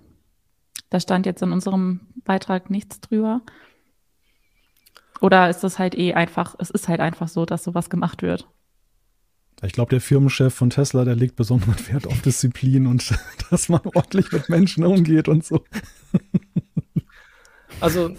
[0.89, 3.43] Da stand jetzt in unserem Beitrag nichts drüber.
[5.21, 8.49] Oder ist das halt eh einfach, es ist halt einfach so, dass sowas gemacht wird?
[9.65, 13.15] Ich glaube, der Firmenchef von Tesla, der legt besonderen Wert auf Disziplin und
[13.51, 15.65] dass man ordentlich mit Menschen umgeht und so.
[17.81, 18.15] Also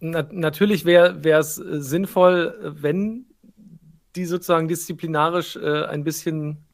[0.00, 3.26] na natürlich wäre es äh, sinnvoll, wenn
[4.16, 6.64] die sozusagen disziplinarisch äh, ein bisschen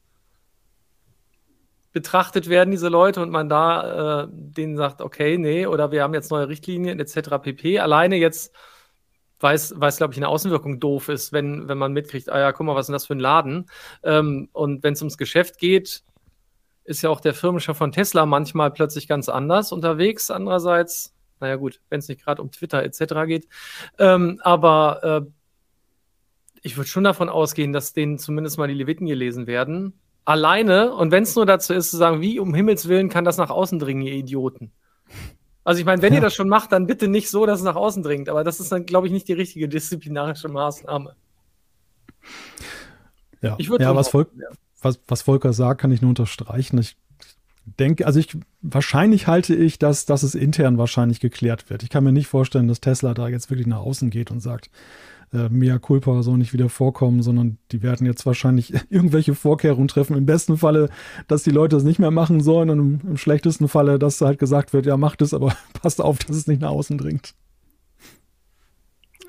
[1.93, 6.13] betrachtet werden, diese Leute, und man da äh, denen sagt, okay, nee, oder wir haben
[6.13, 7.37] jetzt neue Richtlinien etc.
[7.41, 7.79] pp.
[7.79, 8.53] Alleine jetzt
[9.41, 12.65] weiß, weiß glaube ich, eine Außenwirkung doof ist, wenn, wenn man mitkriegt, ah ja, guck
[12.65, 13.69] mal, was ist denn das für ein Laden?
[14.03, 16.03] Ähm, und wenn es ums Geschäft geht,
[16.83, 20.31] ist ja auch der Firmenchef von Tesla manchmal plötzlich ganz anders unterwegs.
[20.31, 23.13] Andererseits, naja gut, wenn es nicht gerade um Twitter etc.
[23.25, 23.47] geht.
[23.97, 25.31] Ähm, aber äh,
[26.63, 29.93] ich würde schon davon ausgehen, dass denen zumindest mal die Leviten gelesen werden.
[30.25, 33.37] Alleine, und wenn es nur dazu ist, zu sagen, wie um Himmels Willen kann das
[33.37, 34.71] nach außen dringen, ihr Idioten.
[35.63, 36.19] Also ich meine, wenn ja.
[36.19, 38.29] ihr das schon macht, dann bitte nicht so, dass es nach außen dringt.
[38.29, 41.15] Aber das ist dann, glaube ich, nicht die richtige disziplinarische Maßnahme.
[43.41, 44.47] Ja, ich ja, was, Vol ja.
[44.81, 46.77] was, was, Volker sagt, kann ich nur unterstreichen.
[46.77, 46.97] Ich
[47.65, 51.83] denke, also ich wahrscheinlich halte ich, dass, dass es intern wahrscheinlich geklärt wird.
[51.83, 54.69] Ich kann mir nicht vorstellen, dass Tesla da jetzt wirklich nach außen geht und sagt,
[55.33, 60.17] äh, Mea culpa soll nicht wieder vorkommen, sondern die werden jetzt wahrscheinlich irgendwelche Vorkehrungen treffen.
[60.17, 60.89] Im besten Falle,
[61.27, 64.39] dass die Leute es nicht mehr machen sollen und im, im schlechtesten Falle, dass halt
[64.39, 67.33] gesagt wird, ja, macht es, aber passt auf, dass es nicht nach außen dringt.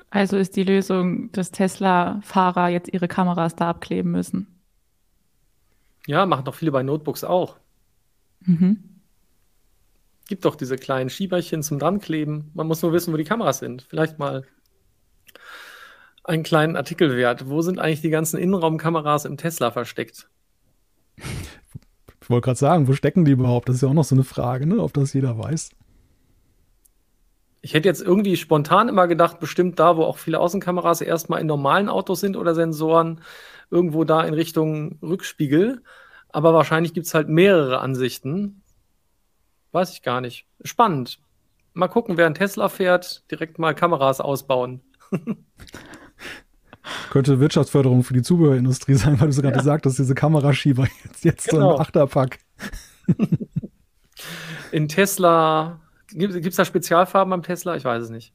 [0.09, 4.47] Also ist die Lösung, dass Tesla-Fahrer jetzt ihre Kameras da abkleben müssen.
[6.05, 7.57] Ja, machen doch viele bei Notebooks auch.
[8.41, 8.83] Mhm.
[10.27, 12.51] Gibt doch diese kleinen Schieberchen zum Drankleben.
[12.53, 13.83] Man muss nur wissen, wo die Kameras sind.
[13.89, 14.43] Vielleicht mal
[16.23, 17.49] einen kleinen Artikel wert.
[17.49, 20.29] Wo sind eigentlich die ganzen Innenraumkameras im Tesla versteckt?
[21.17, 23.67] Ich wollte gerade sagen, wo stecken die überhaupt?
[23.67, 24.77] Das ist ja auch noch so eine Frage, ne?
[24.77, 25.71] ob das jeder weiß.
[27.61, 31.47] Ich hätte jetzt irgendwie spontan immer gedacht, bestimmt da, wo auch viele Außenkameras erstmal in
[31.47, 33.21] normalen Autos sind oder Sensoren,
[33.69, 35.81] irgendwo da in Richtung Rückspiegel.
[36.29, 38.63] Aber wahrscheinlich gibt es halt mehrere Ansichten.
[39.71, 40.45] Weiß ich gar nicht.
[40.63, 41.19] Spannend.
[41.73, 44.81] Mal gucken, wer ein Tesla fährt, direkt mal Kameras ausbauen.
[47.09, 49.63] Könnte Wirtschaftsförderung für die Zubehörindustrie sein, weil du so gerade ja.
[49.63, 51.71] sagtest, diese Kameraschieber jetzt, jetzt genau.
[51.71, 52.39] so ein Achterpack.
[54.71, 57.75] In Tesla, gibt es da Spezialfarben beim Tesla?
[57.75, 58.33] Ich weiß es nicht.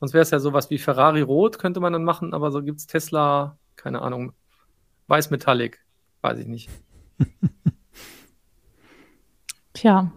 [0.00, 2.80] Sonst wäre es ja sowas wie Ferrari Rot, könnte man dann machen, aber so gibt
[2.80, 4.32] es Tesla, keine Ahnung,
[5.08, 5.78] Weiß Metallic,
[6.22, 6.68] weiß ich nicht.
[9.72, 10.10] Tja,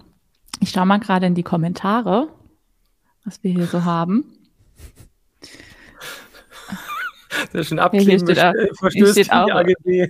[0.60, 2.30] ich schaue mal gerade in die Kommentare,
[3.24, 4.26] was wir hier so haben.
[7.52, 8.28] Sehr schön abkleben.
[8.36, 9.50] Ja, verstößt steht auch.
[9.50, 10.08] AGB.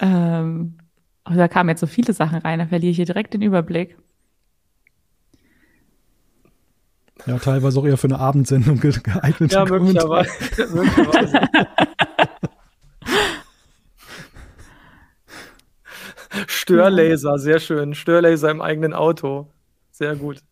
[0.00, 0.78] ähm,
[1.28, 3.96] oh, da kamen jetzt so viele Sachen rein, da verliere ich hier direkt den Überblick.
[7.26, 9.52] Ja, teilweise auch eher für eine Abendsendung geeignet.
[9.52, 10.30] Ja, möglicherweise.
[10.74, 11.48] möglicherweise.
[16.46, 17.94] Störlaser, sehr schön.
[17.94, 19.52] Störlaser im eigenen Auto.
[19.90, 20.42] Sehr gut.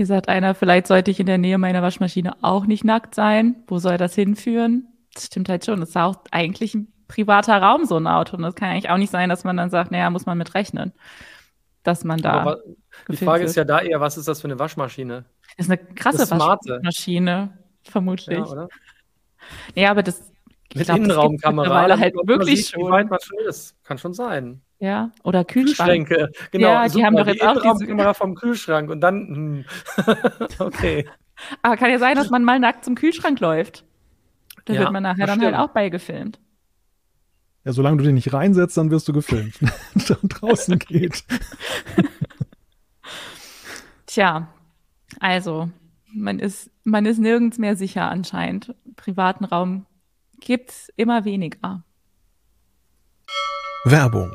[0.00, 3.64] Hier sagt einer, vielleicht sollte ich in der Nähe meiner Waschmaschine auch nicht nackt sein.
[3.66, 4.88] Wo soll das hinführen?
[5.12, 5.78] Das stimmt halt schon.
[5.78, 8.34] Das ist auch eigentlich ein privater Raum, so ein Auto.
[8.38, 10.54] Und das kann eigentlich auch nicht sein, dass man dann sagt, naja, muss man mit
[10.54, 10.94] rechnen,
[11.82, 12.32] dass man da.
[12.32, 12.60] Aber
[13.10, 15.26] die Frage ist ja da eher, was ist das für eine Waschmaschine?
[15.58, 18.38] Das ist eine krasse Waschmaschine, vermutlich.
[18.38, 18.68] Ja, oder?
[19.74, 20.32] Ja, aber das.
[20.74, 21.98] Mit Innenraumkamera.
[21.98, 22.86] halt wirklich sieht, schon.
[22.86, 23.76] Wie weit man schon ist.
[23.84, 24.62] Kann schon sein.
[24.80, 26.08] Ja, oder Kühlschrank.
[26.08, 26.68] Kühlschränke, genau.
[26.68, 27.06] Ja, die super.
[27.06, 29.64] haben doch jetzt die auch diese Kamera vom Kühlschrank und dann, hm.
[30.58, 31.06] okay.
[31.60, 33.84] Aber kann ja sein, dass man mal nackt zum Kühlschrank läuft.
[34.64, 36.40] Da ja, wird man nachher dann halt auch beigefilmt.
[37.64, 39.54] Ja, solange du dich nicht reinsetzt, dann wirst du gefilmt.
[40.08, 41.24] dann draußen geht.
[44.06, 44.48] Tja,
[45.20, 45.68] also,
[46.14, 48.74] man ist, man ist nirgends mehr sicher anscheinend.
[48.96, 49.84] Privaten Raum
[50.40, 51.84] gibt's immer weniger.
[53.84, 54.34] Werbung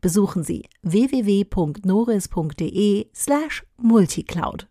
[0.00, 4.68] besuchen Sie www.noris.de slash multicloud.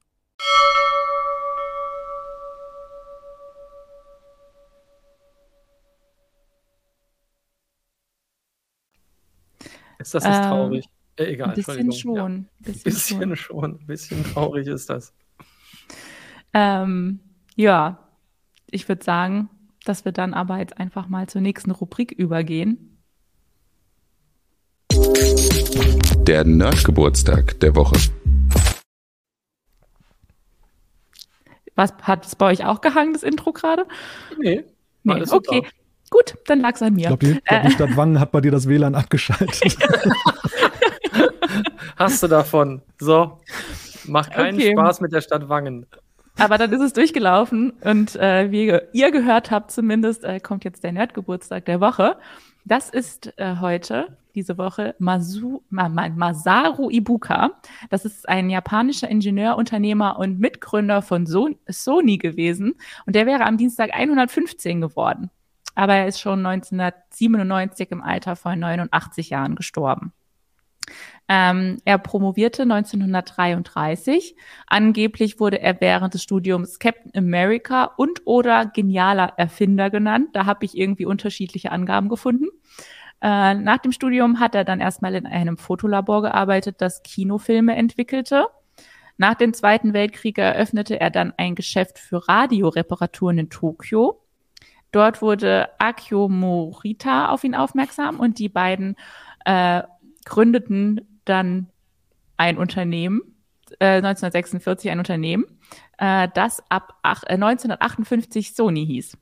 [9.99, 10.85] Ist das nicht traurig?
[11.17, 12.15] Äh, egal, ein bisschen schon.
[12.15, 12.25] Ja.
[12.25, 13.79] Ein bisschen, bisschen schon.
[13.79, 15.13] Ein bisschen traurig ist das.
[16.53, 17.19] Ähm,
[17.55, 17.99] ja,
[18.69, 19.49] ich würde sagen,
[19.85, 22.94] dass wir dann aber jetzt einfach mal zur nächsten Rubrik übergehen.
[26.25, 27.95] Der Nerdgeburtstag der Woche.
[31.75, 33.85] Was hat es bei euch auch gehangen, das Intro gerade?
[34.39, 34.63] Nee.
[35.03, 35.25] Nee, okay.
[35.25, 35.61] Super.
[36.09, 37.01] Gut, dann lag es an mir.
[37.01, 39.77] Ich glaube, die, glaub, die Stadt Wangen hat bei dir das WLAN abgeschaltet.
[41.97, 42.81] Hast du davon.
[42.99, 43.39] So,
[44.05, 44.71] mach keinen okay.
[44.71, 45.85] Spaß mit der Stadt Wangen.
[46.37, 50.83] Aber dann ist es durchgelaufen und äh, wie ihr gehört habt zumindest, äh, kommt jetzt
[50.83, 52.17] der Nerdgeburtstag der Woche.
[52.65, 57.61] Das ist äh, heute, diese Woche, Masu, Ma, Masaru Ibuka.
[57.89, 62.75] Das ist ein japanischer Ingenieurunternehmer und Mitgründer von so Sony gewesen.
[63.05, 65.31] Und der wäre am Dienstag 115 geworden.
[65.73, 70.13] Aber er ist schon 1997 im Alter von 89 Jahren gestorben.
[71.27, 74.35] Ähm, er promovierte 1933.
[74.67, 80.29] Angeblich wurde er während des Studiums Captain America und oder genialer Erfinder genannt.
[80.33, 82.47] Da habe ich irgendwie unterschiedliche Angaben gefunden.
[83.21, 88.47] Äh, nach dem Studium hat er dann erstmal in einem Fotolabor gearbeitet, das Kinofilme entwickelte.
[89.17, 94.21] Nach dem Zweiten Weltkrieg eröffnete er dann ein Geschäft für Radioreparaturen in Tokio.
[94.91, 98.95] Dort wurde Akio Morita auf ihn aufmerksam und die beiden
[99.45, 99.83] äh,
[100.25, 101.67] gründeten dann
[102.37, 103.21] ein Unternehmen,
[103.79, 105.45] äh, 1946 ein Unternehmen,
[105.97, 109.17] äh, das ab ach, äh, 1958 Sony hieß.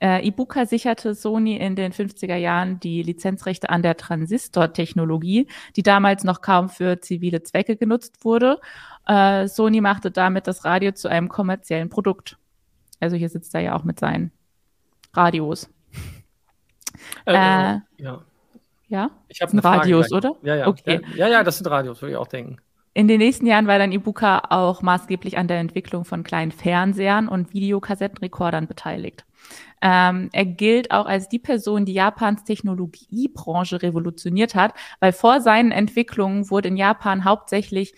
[0.00, 6.24] Äh, Ibuka sicherte Sony in den 50er Jahren die Lizenzrechte an der Transistor-Technologie, die damals
[6.24, 8.60] noch kaum für zivile Zwecke genutzt wurde.
[9.06, 12.36] Äh, Sony machte damit das Radio zu einem kommerziellen Produkt.
[13.00, 14.32] Also hier sitzt er ja auch mit seinen
[15.14, 15.70] Radios.
[17.26, 18.22] Äh, äh ja.
[18.88, 19.10] Ja?
[19.28, 20.36] Ich habe Radios, oder?
[20.42, 20.66] Ja, ja.
[20.68, 21.00] Okay.
[21.14, 22.58] Ja, ja, das sind Radios, würde ich auch denken.
[22.96, 27.28] In den nächsten Jahren war dann Ibuka auch maßgeblich an der Entwicklung von kleinen Fernsehern
[27.28, 29.26] und Videokassettenrekordern beteiligt.
[29.82, 35.72] Ähm, er gilt auch als die Person, die Japans Technologiebranche revolutioniert hat, weil vor seinen
[35.72, 37.92] Entwicklungen wurde in Japan hauptsächlich,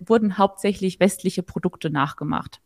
[0.00, 2.62] wurden hauptsächlich westliche Produkte nachgemacht.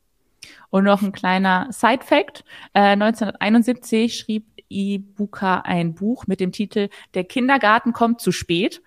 [0.71, 2.45] Und noch ein kleiner Side-Fact.
[2.75, 8.83] Äh, 1971 schrieb Ibuka ein Buch mit dem Titel Der Kindergarten kommt zu spät.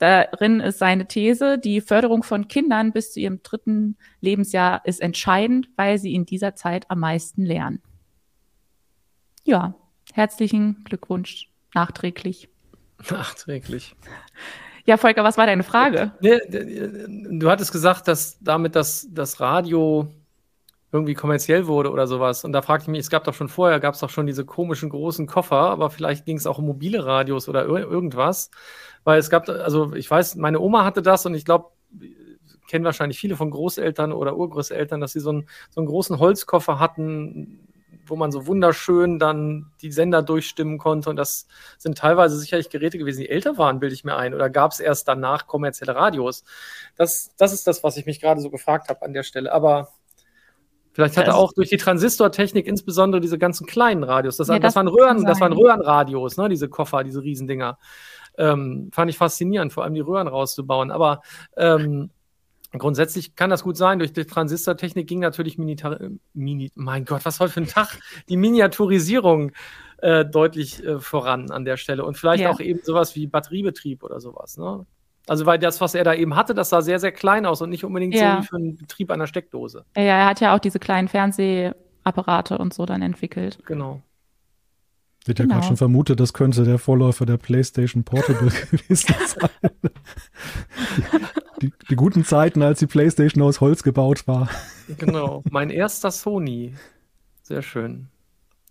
[0.00, 5.68] Darin ist seine These, die Förderung von Kindern bis zu ihrem dritten Lebensjahr ist entscheidend,
[5.76, 7.82] weil sie in dieser Zeit am meisten lernen.
[9.44, 9.74] Ja,
[10.14, 12.48] herzlichen Glückwunsch nachträglich.
[13.10, 13.94] Nachträglich.
[14.86, 16.12] Ja, Volker, was war deine Frage?
[16.22, 20.10] Du hattest gesagt, dass damit das, das Radio
[20.92, 22.44] irgendwie kommerziell wurde oder sowas.
[22.44, 24.44] Und da fragte ich mich, es gab doch schon vorher, gab es doch schon diese
[24.44, 28.50] komischen großen Koffer, aber vielleicht ging es auch um mobile Radios oder ir irgendwas.
[29.04, 31.70] Weil es gab, also ich weiß, meine Oma hatte das und ich glaube,
[32.68, 36.78] kennen wahrscheinlich viele von Großeltern oder Urgroßeltern, dass sie so einen, so einen großen Holzkoffer
[36.78, 37.66] hatten,
[38.06, 41.10] wo man so wunderschön dann die Sender durchstimmen konnte.
[41.10, 41.46] Und das
[41.78, 44.34] sind teilweise sicherlich Geräte gewesen, die älter waren, bilde ich mir ein.
[44.34, 46.44] Oder gab es erst danach kommerzielle Radios?
[46.96, 49.52] Das, das ist das, was ich mich gerade so gefragt habe an der Stelle.
[49.52, 49.88] Aber
[50.92, 54.36] Vielleicht hat er auch durch die Transistortechnik insbesondere diese ganzen kleinen Radios.
[54.36, 56.48] Das, ja, das, das waren Röhren, das waren Röhrenradios, ne?
[56.48, 57.78] Diese Koffer, diese Riesendinger.
[58.36, 60.90] Ähm, fand ich faszinierend, vor allem die Röhren rauszubauen.
[60.90, 61.22] Aber
[61.56, 62.10] ähm,
[62.72, 63.98] grundsätzlich kann das gut sein.
[63.98, 65.98] Durch die Transistortechnik ging natürlich Minitar
[66.34, 69.52] Mini, mein Gott, was heute für ein Tag, die Miniaturisierung
[69.98, 72.04] äh, deutlich äh, voran an der Stelle.
[72.04, 72.50] Und vielleicht ja.
[72.50, 74.56] auch eben sowas wie Batteriebetrieb oder sowas.
[74.56, 74.86] Ne?
[75.30, 77.70] Also, weil das, was er da eben hatte, das sah sehr, sehr klein aus und
[77.70, 78.34] nicht unbedingt ja.
[78.34, 79.84] so wie für einen Betrieb einer Steckdose.
[79.96, 83.60] Ja, er hat ja auch diese kleinen Fernsehapparate und so dann entwickelt.
[83.64, 84.02] Genau.
[85.26, 85.54] Wird ja genau.
[85.54, 89.70] gerade schon vermutet, das könnte der Vorläufer der PlayStation Portable gewesen sein.
[91.62, 94.48] die, die, guten Zeiten, als die PlayStation aus Holz gebaut war.
[94.98, 95.44] Genau.
[95.48, 96.74] Mein erster Sony.
[97.44, 98.08] Sehr schön.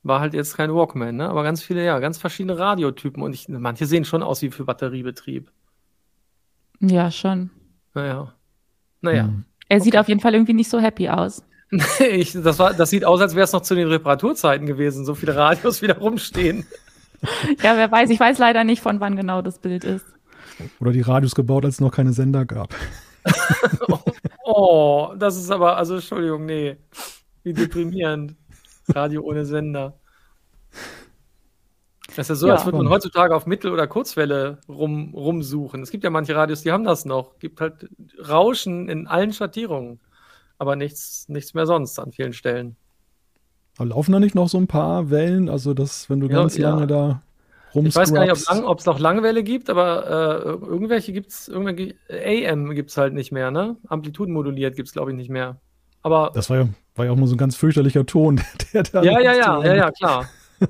[0.03, 1.29] War halt jetzt kein Walkman, ne?
[1.29, 4.65] aber ganz viele, ja, ganz verschiedene Radiotypen und ich, manche sehen schon aus wie für
[4.65, 5.49] Batteriebetrieb.
[6.79, 7.49] Ja, schon.
[7.93, 8.33] Naja.
[9.01, 9.23] Naja.
[9.23, 9.45] Hm.
[9.67, 9.83] Er okay.
[9.83, 11.43] sieht auf jeden Fall irgendwie nicht so happy aus.
[11.99, 15.13] ich, das, war, das sieht aus, als wäre es noch zu den Reparaturzeiten gewesen, so
[15.13, 16.65] viele Radios wieder rumstehen.
[17.63, 20.05] ja, wer weiß, ich weiß leider nicht, von wann genau das Bild ist.
[20.79, 22.73] Oder die Radios gebaut, als es noch keine Sender gab.
[23.87, 23.99] oh,
[24.43, 26.77] oh, das ist aber, also Entschuldigung, nee.
[27.43, 28.35] Wie deprimierend.
[28.89, 29.99] Radio ohne Sender.
[32.15, 35.81] Das ist ja so, ja, als würde man heutzutage auf Mittel- oder Kurzwelle rum, rumsuchen.
[35.81, 37.33] Es gibt ja manche Radios, die haben das noch.
[37.33, 37.89] Es gibt halt
[38.27, 39.99] Rauschen in allen Schattierungen.
[40.57, 42.75] aber nichts, nichts mehr sonst an vielen Stellen.
[43.77, 45.49] Aber laufen da nicht noch so ein paar Wellen?
[45.49, 47.21] Also, dass, wenn du ganz ja, lange da
[47.73, 47.87] rumscrubbst.
[47.87, 51.95] Ich weiß gar nicht, ob es noch Langwelle gibt, aber äh, irgendwelche gibt es, irgendwelche
[52.09, 53.77] AM gibt es halt nicht mehr, ne?
[53.87, 55.61] Amplitudenmoduliert gibt es, glaube ich, nicht mehr.
[56.01, 56.31] Aber.
[56.33, 58.41] Das war ja, war ja auch mal so ein ganz fürchterlicher Ton,
[58.73, 59.03] der da.
[59.03, 60.27] Ja, ja, ja, ja, ja, klar.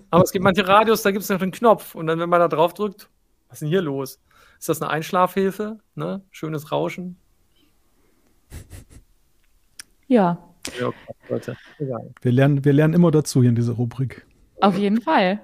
[0.09, 2.39] Aber es gibt manche Radios, da gibt es noch einen Knopf und dann, wenn man
[2.39, 3.09] da drauf drückt,
[3.47, 4.19] was ist denn hier los?
[4.59, 5.79] Ist das eine Einschlafhilfe?
[5.95, 6.21] Ne?
[6.31, 7.17] Schönes Rauschen.
[10.07, 10.37] Ja.
[10.79, 10.91] ja
[11.29, 11.55] Leute.
[11.77, 14.25] Wir, lernen, wir lernen immer dazu hier in dieser Rubrik.
[14.59, 15.39] Auf jeden Fall.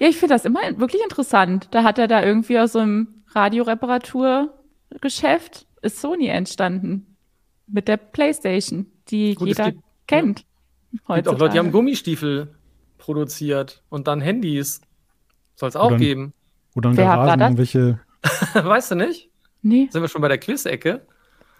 [0.00, 1.68] Ja, ich finde das immer wirklich interessant.
[1.70, 7.16] Da hat er da irgendwie aus so einem Radioreparaturgeschäft ist Sony entstanden.
[7.66, 10.44] Mit der Playstation, die Gut, jeder gibt, kennt.
[10.92, 12.54] Es gibt auch Leute, die haben Gummistiefel
[12.98, 14.80] produziert und dann Handys.
[15.54, 16.34] Soll es auch oder, geben.
[16.74, 18.00] Oder in Garagen irgendwelche.
[18.54, 19.30] weißt du nicht?
[19.62, 19.88] Nee.
[19.90, 21.06] Sind wir schon bei der Quiz-Ecke?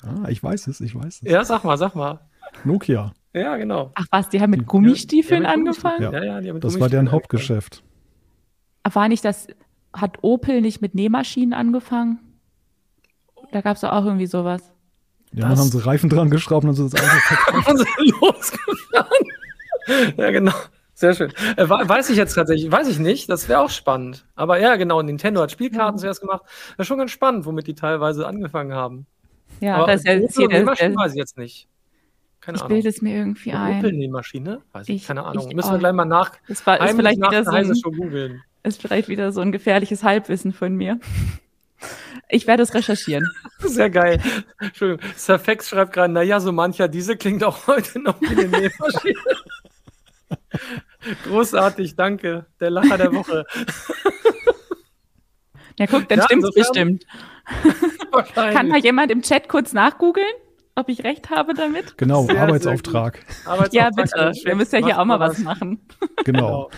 [0.03, 1.31] Ah, ich weiß es, ich weiß es.
[1.31, 2.21] Ja, sag mal, sag mal.
[2.65, 3.13] Nokia.
[3.33, 3.93] Ja, genau.
[3.95, 6.13] Ach was, die haben mit Gummistiefeln ja, angefangen?
[6.13, 7.83] Ja, ja, die haben mit Das war deren Hauptgeschäft.
[8.91, 9.49] War nicht das,
[9.93, 12.21] hat Opel nicht mit Nähmaschinen angefangen?
[13.53, 14.63] Da gab es auch irgendwie sowas.
[15.33, 17.87] Ja, dann haben sie Reifen dran geschraubt und haben sie das Auto verkauft.
[18.21, 20.15] losgefahren.
[20.17, 20.55] ja, genau.
[20.99, 21.33] Sehr schön.
[21.57, 24.27] Äh, weiß ich jetzt tatsächlich, weiß ich nicht, das wäre auch spannend.
[24.35, 26.43] Aber ja, genau, Nintendo hat Spielkarten zuerst gemacht.
[26.45, 29.07] Das ist schon ganz spannend, womit die teilweise angefangen haben.
[29.61, 31.69] Ja, Aber das ist ja hier der, weiß ich jetzt nicht.
[32.41, 33.79] Keine ich bilde es mir irgendwie ein.
[33.79, 34.61] Opel-Nähmaschine?
[34.73, 35.47] Weiß ich, ich, keine Ahnung.
[35.49, 35.79] Ich, Müssen wir oh.
[35.79, 36.33] gleich mal nach.
[36.49, 40.75] Das war, ist vielleicht wieder so ein, ist vielleicht wieder so ein gefährliches Halbwissen von
[40.75, 40.99] mir.
[42.29, 43.25] Ich werde es recherchieren.
[43.61, 44.21] Sehr geil.
[44.59, 45.09] Entschuldigung.
[45.17, 49.15] Surfex schreibt gerade, naja, so mancher, diese klingt auch heute noch wie eine Nähmaschine.
[51.25, 52.47] Großartig, danke.
[52.61, 53.45] Der Lacher der Woche.
[55.79, 57.07] Ja, guck, dann ja, stimmt's bestimmt.
[58.35, 60.27] Kann mal jemand im Chat kurz nachgoogeln,
[60.75, 61.97] ob ich recht habe damit?
[61.97, 63.25] Genau, sehr, Arbeitsauftrag.
[63.27, 63.73] Sehr Arbeitsauftrag.
[63.73, 64.45] Ja, bitte.
[64.45, 65.81] Wir müssen ja hier auch mal was machen.
[66.25, 66.69] Genau.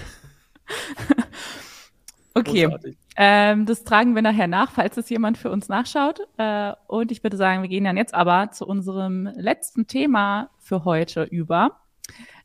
[2.35, 2.69] okay.
[3.17, 6.21] Ähm, das tragen wir nachher nach, falls es jemand für uns nachschaut.
[6.37, 10.85] Äh, und ich würde sagen, wir gehen dann jetzt aber zu unserem letzten Thema für
[10.85, 11.81] heute über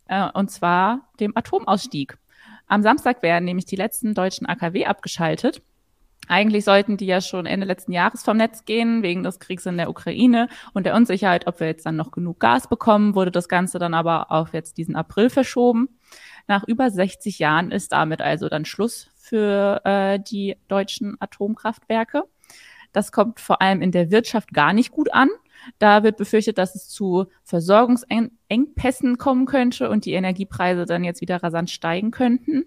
[0.08, 2.18] äh, und zwar dem Atomausstieg.
[2.68, 5.62] Am Samstag werden nämlich die letzten deutschen AKW abgeschaltet.
[6.28, 9.78] Eigentlich sollten die ja schon Ende letzten Jahres vom Netz gehen, wegen des Kriegs in
[9.78, 13.47] der Ukraine und der Unsicherheit, ob wir jetzt dann noch genug Gas bekommen, wurde das
[13.47, 15.89] Ganze dann aber auf jetzt diesen April verschoben.
[16.47, 22.24] Nach über 60 Jahren ist damit also dann Schluss für äh, die deutschen Atomkraftwerke.
[22.91, 25.30] Das kommt vor allem in der Wirtschaft gar nicht gut an.
[25.80, 31.41] Da wird befürchtet, dass es zu Versorgungsengpässen kommen könnte und die Energiepreise dann jetzt wieder
[31.41, 32.66] rasant steigen könnten.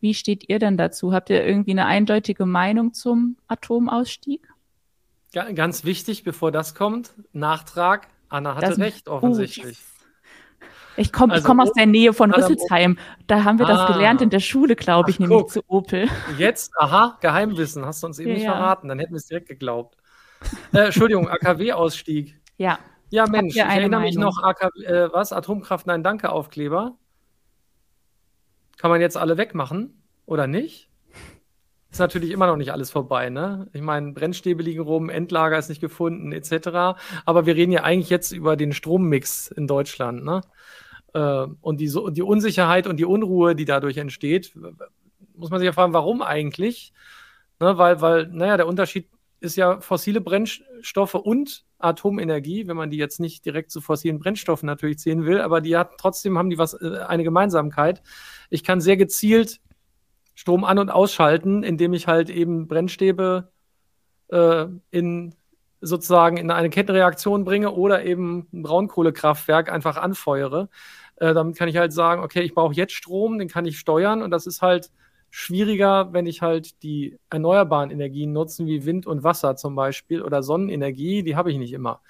[0.00, 1.12] Wie steht ihr denn dazu?
[1.12, 4.48] Habt ihr irgendwie eine eindeutige Meinung zum Atomausstieg?
[5.32, 8.08] Ja, ganz wichtig, bevor das kommt, Nachtrag.
[8.28, 9.78] Anna hatte das, recht, offensichtlich.
[9.80, 9.92] Oh,
[10.96, 12.98] ich komme also, komm aus der Nähe von Rüsselsheim.
[13.26, 15.50] Da haben wir ah, das gelernt in der Schule, glaube ich, ach, nämlich guck.
[15.50, 16.08] zu Opel.
[16.36, 19.48] Jetzt, aha, Geheimwissen, hast du uns eben ja, nicht verraten, dann hätten wir es direkt
[19.48, 19.96] geglaubt.
[20.72, 22.40] Äh, Entschuldigung, AKW-Ausstieg.
[22.56, 22.78] Ja.
[23.10, 24.04] Ja, Mensch, ich erinnere Meinung.
[24.04, 25.32] mich noch, AKW, äh, was?
[25.32, 26.96] Atomkraft, nein, danke, Aufkleber.
[28.78, 30.88] Kann man jetzt alle wegmachen oder nicht?
[31.90, 33.68] Ist natürlich immer noch nicht alles vorbei, ne?
[33.74, 36.98] Ich meine, Brennstäbe liegen rum, Endlager ist nicht gefunden, etc.
[37.26, 40.40] Aber wir reden ja eigentlich jetzt über den Strommix in Deutschland, ne?
[41.12, 44.54] Äh, und die, die Unsicherheit und die Unruhe, die dadurch entsteht,
[45.34, 46.94] muss man sich ja fragen, warum eigentlich?
[47.60, 49.08] Ne, weil, weil, naja, der Unterschied
[49.42, 54.66] ist ja fossile Brennstoffe und Atomenergie, wenn man die jetzt nicht direkt zu fossilen Brennstoffen
[54.66, 58.02] natürlich zählen will, aber die hat trotzdem haben die was äh, eine Gemeinsamkeit.
[58.50, 59.60] Ich kann sehr gezielt
[60.34, 63.50] Strom an und ausschalten, indem ich halt eben Brennstäbe
[64.28, 65.34] äh, in
[65.80, 70.68] sozusagen in eine Kettenreaktion bringe oder eben ein Braunkohlekraftwerk einfach anfeuere.
[71.16, 74.22] Äh, damit kann ich halt sagen, okay, ich brauche jetzt Strom, den kann ich steuern
[74.22, 74.90] und das ist halt
[75.32, 80.42] schwieriger, wenn ich halt die erneuerbaren Energien nutzen, wie Wind und Wasser zum Beispiel oder
[80.42, 82.02] Sonnenenergie, die habe ich nicht immer.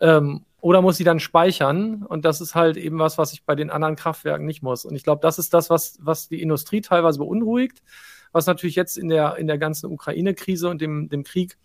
[0.00, 2.04] Ähm, oder muss sie dann speichern?
[2.04, 4.84] Und das ist halt eben was, was ich bei den anderen Kraftwerken nicht muss.
[4.84, 7.82] Und ich glaube, das ist das, was, was die Industrie teilweise beunruhigt,
[8.30, 11.58] was natürlich jetzt in der, in der ganzen Ukraine-Krise und dem, dem Krieg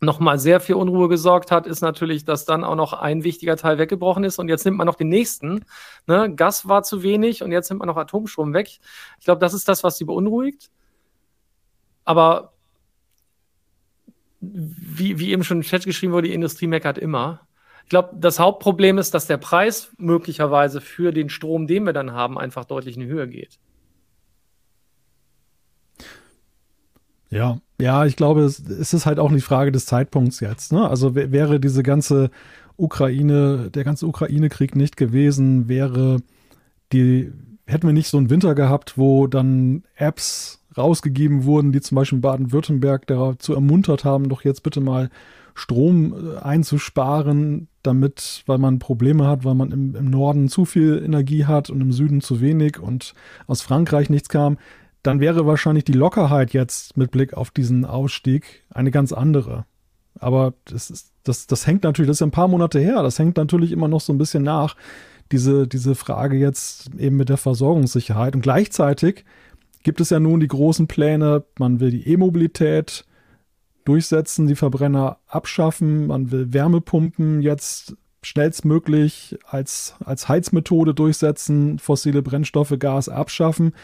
[0.00, 3.78] nochmal sehr viel Unruhe gesorgt hat, ist natürlich, dass dann auch noch ein wichtiger Teil
[3.78, 5.64] weggebrochen ist und jetzt nimmt man noch den nächsten.
[6.06, 6.34] Ne?
[6.34, 8.68] Gas war zu wenig und jetzt nimmt man noch Atomstrom weg.
[9.18, 10.70] Ich glaube, das ist das, was sie beunruhigt.
[12.04, 12.52] Aber
[14.40, 17.46] wie, wie eben schon im Chat geschrieben wurde, die Industrie meckert immer.
[17.84, 22.12] Ich glaube, das Hauptproblem ist, dass der Preis möglicherweise für den Strom, den wir dann
[22.12, 23.58] haben, einfach deutlich in die Höhe geht.
[27.32, 30.70] Ja, ja, ich glaube, es, ist halt auch die Frage des Zeitpunkts jetzt.
[30.72, 30.88] Ne?
[30.88, 32.30] Also wäre diese ganze
[32.76, 36.18] Ukraine, der ganze Ukraine-Krieg nicht gewesen wäre,
[36.92, 37.32] die
[37.66, 42.18] hätten wir nicht so einen Winter gehabt, wo dann Apps rausgegeben wurden, die zum Beispiel
[42.18, 45.08] Baden-Württemberg dazu ermuntert haben, doch jetzt bitte mal
[45.54, 51.02] Strom äh, einzusparen, damit, weil man Probleme hat, weil man im, im Norden zu viel
[51.04, 53.14] Energie hat und im Süden zu wenig und
[53.46, 54.58] aus Frankreich nichts kam,
[55.02, 59.64] dann wäre wahrscheinlich die Lockerheit jetzt mit Blick auf diesen Ausstieg eine ganz andere.
[60.18, 63.18] Aber das, ist, das, das hängt natürlich, das ist ja ein paar Monate her, das
[63.18, 64.76] hängt natürlich immer noch so ein bisschen nach,
[65.32, 68.34] diese, diese Frage jetzt eben mit der Versorgungssicherheit.
[68.34, 69.24] Und gleichzeitig
[69.82, 73.04] gibt es ja nun die großen Pläne, man will die E-Mobilität
[73.84, 82.74] durchsetzen, die Verbrenner abschaffen, man will Wärmepumpen jetzt schnellstmöglich als, als Heizmethode durchsetzen, fossile Brennstoffe,
[82.78, 83.74] Gas abschaffen.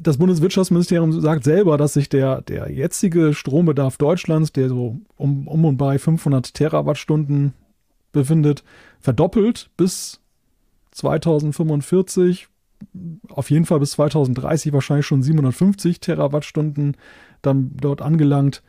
[0.00, 5.64] Das Bundeswirtschaftsministerium sagt selber, dass sich der, der jetzige Strombedarf Deutschlands, der so um, um
[5.64, 7.54] und bei 500 Terawattstunden
[8.12, 8.64] befindet,
[9.00, 10.20] verdoppelt bis
[10.92, 12.48] 2045
[13.28, 16.96] auf jeden Fall bis 2030 wahrscheinlich schon 750 Terawattstunden
[17.42, 18.62] dann dort angelangt.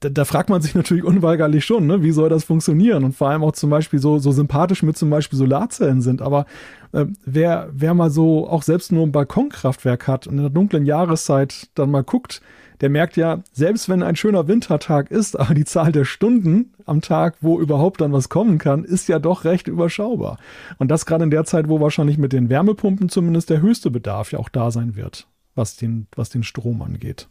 [0.00, 2.02] Da, da, fragt man sich natürlich unweigerlich schon, ne?
[2.02, 3.02] wie soll das funktionieren?
[3.04, 6.22] Und vor allem auch zum Beispiel so, so sympathisch mit zum Beispiel Solarzellen sind.
[6.22, 6.46] Aber
[6.92, 10.86] äh, wer, wer mal so auch selbst nur ein Balkonkraftwerk hat und in der dunklen
[10.86, 12.40] Jahreszeit dann mal guckt,
[12.80, 17.00] der merkt ja, selbst wenn ein schöner Wintertag ist, aber die Zahl der Stunden am
[17.00, 20.38] Tag, wo überhaupt dann was kommen kann, ist ja doch recht überschaubar.
[20.78, 24.32] Und das gerade in der Zeit, wo wahrscheinlich mit den Wärmepumpen zumindest der höchste Bedarf
[24.32, 27.28] ja auch da sein wird, was den, was den Strom angeht.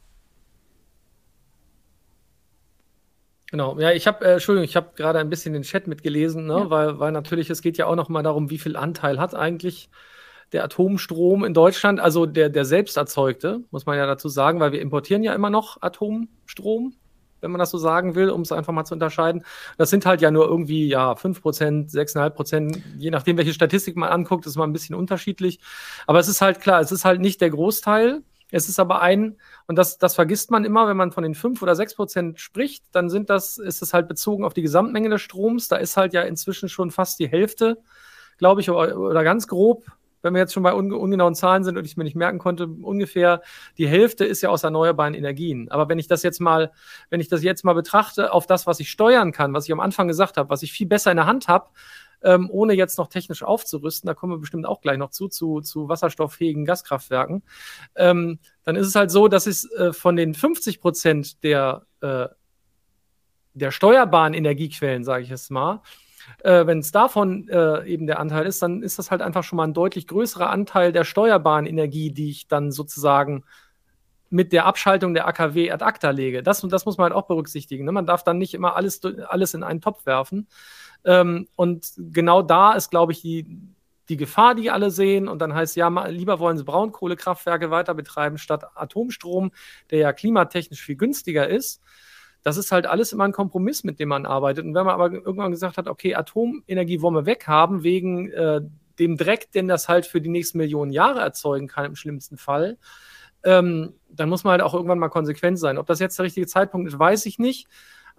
[3.54, 6.58] Genau, ja, ich habe, äh, Entschuldigung, ich habe gerade ein bisschen den Chat mitgelesen, ne?
[6.58, 6.70] Ja.
[6.72, 9.91] weil, weil natürlich, es geht ja auch noch mal darum, wie viel Anteil hat eigentlich
[10.54, 14.72] der Atomstrom in Deutschland, also der, der selbst erzeugte, muss man ja dazu sagen, weil
[14.72, 16.95] wir importieren ja immer noch Atomstrom,
[17.41, 19.43] wenn man das so sagen will, um es einfach mal zu unterscheiden.
[19.78, 24.47] Das sind halt ja nur irgendwie ja 5%, 6,5%, je nachdem, welche Statistik man anguckt,
[24.47, 25.60] ist mal ein bisschen unterschiedlich.
[26.08, 28.24] Aber es ist halt klar, es ist halt nicht der Großteil.
[28.54, 29.38] Es ist aber ein,
[29.68, 32.84] und das, das vergisst man immer, wenn man von den 5 oder 6 Prozent spricht,
[32.91, 35.68] dann sind das, ist es halt bezogen auf die Gesamtmenge des Stroms.
[35.68, 37.80] Da ist halt ja inzwischen schon fast die Hälfte,
[38.38, 39.86] glaube ich, oder, ganz grob
[40.24, 42.39] wenn wir jetzt schon bei un ungenauen Zahlen sind und ich es mir nicht merken
[42.39, 43.41] konnte, ungefähr
[43.78, 45.70] die Hälfte ist ja aus erneuerbaren Energien.
[45.70, 46.72] Aber wenn ich das jetzt mal,
[47.10, 49.82] wenn ich das jetzt mal betrachte auf das, was ich steuern kann, was ich am
[49.82, 51.70] Anfang gesagt habe, was ich viel besser in der Hand habe,
[52.24, 55.61] ähm, ohne jetzt noch technisch aufzurüsten, da kommen wir bestimmt auch gleich noch zu, zu,
[55.61, 57.43] zu wasserstofffähigen Gaskraftwerken,
[57.95, 62.28] ähm, dann ist es halt so, dass es äh, von den 50 Prozent der, äh,
[63.53, 65.82] der steuerbaren Energiequellen, sage ich es mal,
[66.43, 69.57] äh, wenn es davon äh, eben der Anteil ist, dann ist das halt einfach schon
[69.57, 73.43] mal ein deutlich größerer Anteil der steuerbaren Energie, die ich dann sozusagen
[74.30, 76.41] mit der Abschaltung der AKW ad acta lege.
[76.41, 77.86] Das, das muss man halt auch berücksichtigen.
[77.86, 77.91] Ne?
[77.91, 80.47] Man darf dann nicht immer alles, alles in einen Topf werfen.
[81.06, 83.60] Ähm, und genau da ist, glaube ich, die,
[84.10, 85.28] die Gefahr, die alle sehen.
[85.28, 89.51] Und dann heißt ja, lieber wollen sie Braunkohlekraftwerke weiter betreiben statt Atomstrom,
[89.91, 91.82] der ja klimatechnisch viel günstiger ist
[92.43, 94.66] das ist halt alles immer ein Kompromiss, mit dem man arbeitet.
[94.66, 98.62] Und wenn man aber irgendwann gesagt hat, okay, Atomenergie wollen wir weghaben, wegen äh,
[98.99, 102.78] dem Dreck, den das halt für die nächsten Millionen Jahre erzeugen kann, im schlimmsten Fall,
[103.45, 105.78] ähm, dann muss man halt auch irgendwann mal konsequent sein.
[105.78, 107.68] Ob das jetzt der richtige Zeitpunkt ist, weiß ich nicht.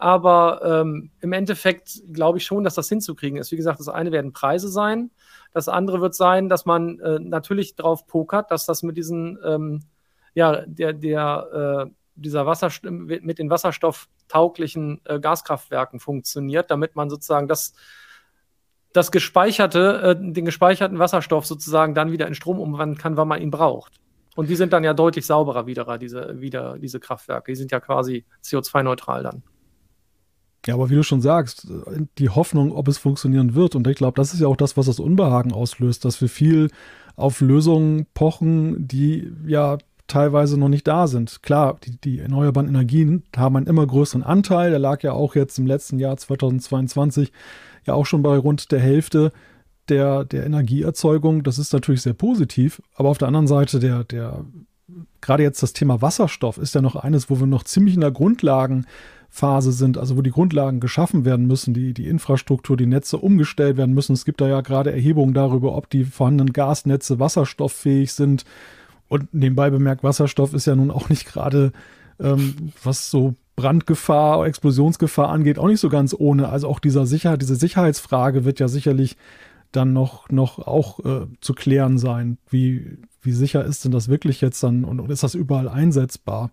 [0.04, 3.52] Aber ähm, im Endeffekt glaube ich schon, dass das hinzukriegen ist.
[3.52, 5.10] Wie gesagt, das eine werden Preise sein.
[5.54, 9.80] Das andere wird sein, dass man äh, natürlich drauf pokert, dass das mit diesen, ähm,
[10.34, 17.48] ja, der, der, äh, dieser Wasserstoff, mit den wasserstofftauglichen äh, Gaskraftwerken funktioniert, damit man sozusagen
[17.48, 17.72] das,
[18.92, 23.40] das gespeicherte, äh, den gespeicherten Wasserstoff sozusagen dann wieder in Strom umwandeln kann, wann man
[23.40, 24.02] ihn braucht.
[24.36, 27.52] Und die sind dann ja deutlich sauberer wieder, diese, wieder, diese Kraftwerke.
[27.52, 29.42] Die sind ja quasi CO2-neutral dann.
[30.66, 31.66] Ja, aber wie du schon sagst,
[32.18, 34.86] die Hoffnung, ob es funktionieren wird, und ich glaube, das ist ja auch das, was
[34.86, 36.70] das Unbehagen auslöst, dass wir viel
[37.16, 41.42] auf Lösungen pochen, die ja teilweise noch nicht da sind.
[41.42, 44.70] Klar, die, die erneuerbaren Energien haben einen immer größeren Anteil.
[44.70, 47.32] Der lag ja auch jetzt im letzten Jahr 2022
[47.86, 49.32] ja auch schon bei rund der Hälfte
[49.88, 51.42] der, der Energieerzeugung.
[51.42, 52.82] Das ist natürlich sehr positiv.
[52.94, 54.44] Aber auf der anderen Seite, der, der,
[55.20, 58.10] gerade jetzt das Thema Wasserstoff ist ja noch eines, wo wir noch ziemlich in der
[59.34, 63.76] Grundlagenphase sind, also wo die Grundlagen geschaffen werden müssen, die, die Infrastruktur, die Netze umgestellt
[63.76, 64.12] werden müssen.
[64.12, 68.44] Es gibt da ja gerade Erhebungen darüber, ob die vorhandenen Gasnetze wasserstofffähig sind
[69.08, 71.72] und nebenbei bemerkt, Wasserstoff ist ja nun auch nicht gerade,
[72.20, 76.48] ähm, was so Brandgefahr, Explosionsgefahr angeht, auch nicht so ganz ohne.
[76.48, 79.16] Also auch dieser Sicherheit, diese Sicherheitsfrage wird ja sicherlich
[79.70, 82.38] dann noch, noch auch äh, zu klären sein.
[82.48, 86.50] Wie, wie sicher ist denn das wirklich jetzt dann und, und ist das überall einsetzbar?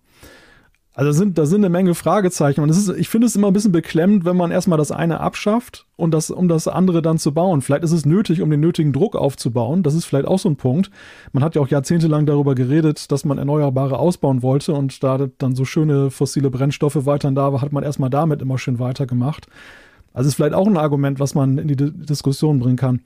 [0.94, 2.62] Also sind, da sind eine Menge Fragezeichen.
[2.62, 5.86] Und ist, ich finde es immer ein bisschen beklemmend, wenn man erstmal das eine abschafft
[5.96, 7.62] und das, um das andere dann zu bauen.
[7.62, 9.84] Vielleicht ist es nötig, um den nötigen Druck aufzubauen.
[9.84, 10.92] Das ist vielleicht auch so ein Punkt.
[11.32, 15.56] Man hat ja auch jahrzehntelang darüber geredet, dass man Erneuerbare ausbauen wollte und da dann
[15.56, 19.48] so schöne fossile Brennstoffe weiterhin da war, hat man erstmal damit immer schön weitergemacht.
[20.14, 23.00] Also ist vielleicht auch ein Argument, was man in die Diskussion bringen kann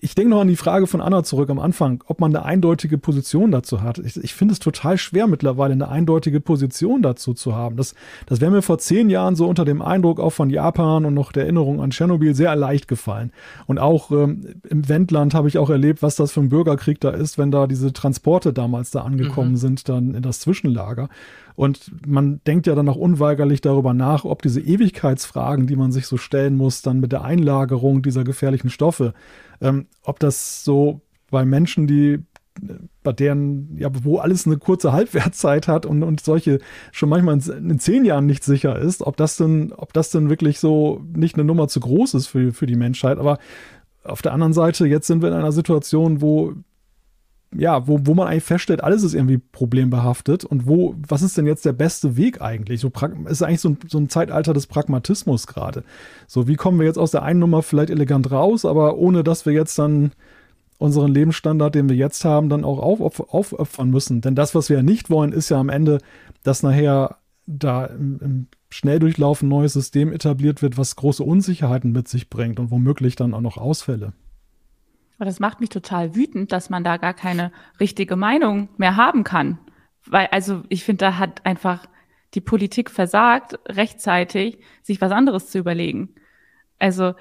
[0.00, 2.98] ich denke noch an die Frage von Anna zurück am Anfang, ob man eine eindeutige
[2.98, 3.98] Position dazu hat.
[3.98, 7.76] Ich, ich finde es total schwer mittlerweile eine eindeutige Position dazu zu haben.
[7.76, 7.94] Das,
[8.26, 11.32] das wäre mir vor zehn Jahren so unter dem Eindruck auch von Japan und noch
[11.32, 13.32] der Erinnerung an Tschernobyl sehr leicht gefallen.
[13.66, 17.10] Und auch ähm, im Wendland habe ich auch erlebt, was das für ein Bürgerkrieg da
[17.10, 19.56] ist, wenn da diese Transporte damals da angekommen mhm.
[19.56, 21.08] sind, dann in das Zwischenlager.
[21.56, 26.06] Und man denkt ja dann auch unweigerlich darüber nach, ob diese Ewigkeitsfragen, die man sich
[26.06, 29.12] so stellen muss, dann mit der Einlagerung dieser gefährlichen Stoffe,
[29.60, 31.00] ähm, ob das so
[31.30, 32.20] bei Menschen, die
[33.02, 36.58] bei deren, ja, wo alles eine kurze Halbwertszeit hat und, und solche
[36.92, 40.28] schon manchmal in, in, zehn Jahren nicht sicher ist, ob das denn, ob das denn
[40.28, 43.18] wirklich so nicht eine Nummer zu groß ist für, für die Menschheit.
[43.18, 43.38] Aber
[44.04, 46.54] auf der anderen Seite, jetzt sind wir in einer Situation, wo
[47.54, 51.46] ja, wo, wo man eigentlich feststellt, alles ist irgendwie problembehaftet und wo, was ist denn
[51.46, 52.80] jetzt der beste Weg eigentlich?
[52.80, 52.92] So
[53.26, 55.82] ist eigentlich so ein, so ein Zeitalter des Pragmatismus gerade.
[56.26, 59.46] So, wie kommen wir jetzt aus der einen Nummer vielleicht elegant raus, aber ohne dass
[59.46, 60.12] wir jetzt dann
[60.76, 64.20] unseren Lebensstandard, den wir jetzt haben, dann auch auf, aufopfern müssen.
[64.20, 65.98] Denn das, was wir ja nicht wollen, ist ja am Ende,
[66.42, 72.08] dass nachher da im, im Schnelldurchlauf ein neues System etabliert wird, was große Unsicherheiten mit
[72.08, 74.12] sich bringt und womöglich dann auch noch Ausfälle.
[75.18, 79.24] Aber das macht mich total wütend, dass man da gar keine richtige Meinung mehr haben
[79.24, 79.58] kann.
[80.06, 81.86] Weil, also ich finde, da hat einfach
[82.34, 86.14] die Politik versagt, rechtzeitig sich was anderes zu überlegen.
[86.78, 87.14] Also,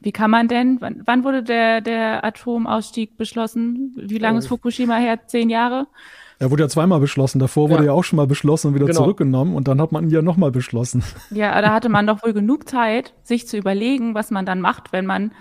[0.00, 3.94] wie kann man denn, wann, wann wurde der, der Atomausstieg beschlossen?
[3.96, 5.26] Wie lange ist äh, Fukushima her?
[5.26, 5.86] Zehn Jahre?
[6.40, 7.40] Er wurde ja zweimal beschlossen.
[7.40, 9.00] Davor wurde ja auch schon mal beschlossen und wieder genau.
[9.00, 11.02] zurückgenommen und dann hat man ihn ja nochmal beschlossen.
[11.30, 14.92] Ja, da hatte man doch wohl genug Zeit, sich zu überlegen, was man dann macht,
[14.92, 15.32] wenn man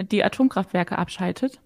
[0.00, 1.60] die Atomkraftwerke abschaltet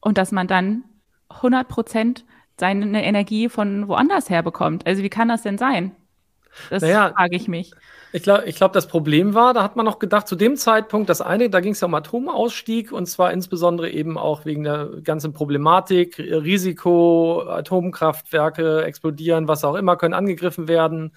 [0.00, 0.84] und dass man dann
[1.28, 2.24] 100 Prozent
[2.58, 4.86] seine Energie von woanders her bekommt.
[4.86, 5.96] Also wie kann das denn sein?
[6.68, 7.72] Das naja, frage ich mich.
[8.12, 11.08] Ich glaube, ich glaub, das Problem war, da hat man noch gedacht, zu dem Zeitpunkt,
[11.08, 14.88] das eine, da ging es ja um Atomausstieg und zwar insbesondere eben auch wegen der
[15.04, 21.12] ganzen Problematik, Risiko, Atomkraftwerke explodieren, was auch immer, können angegriffen werden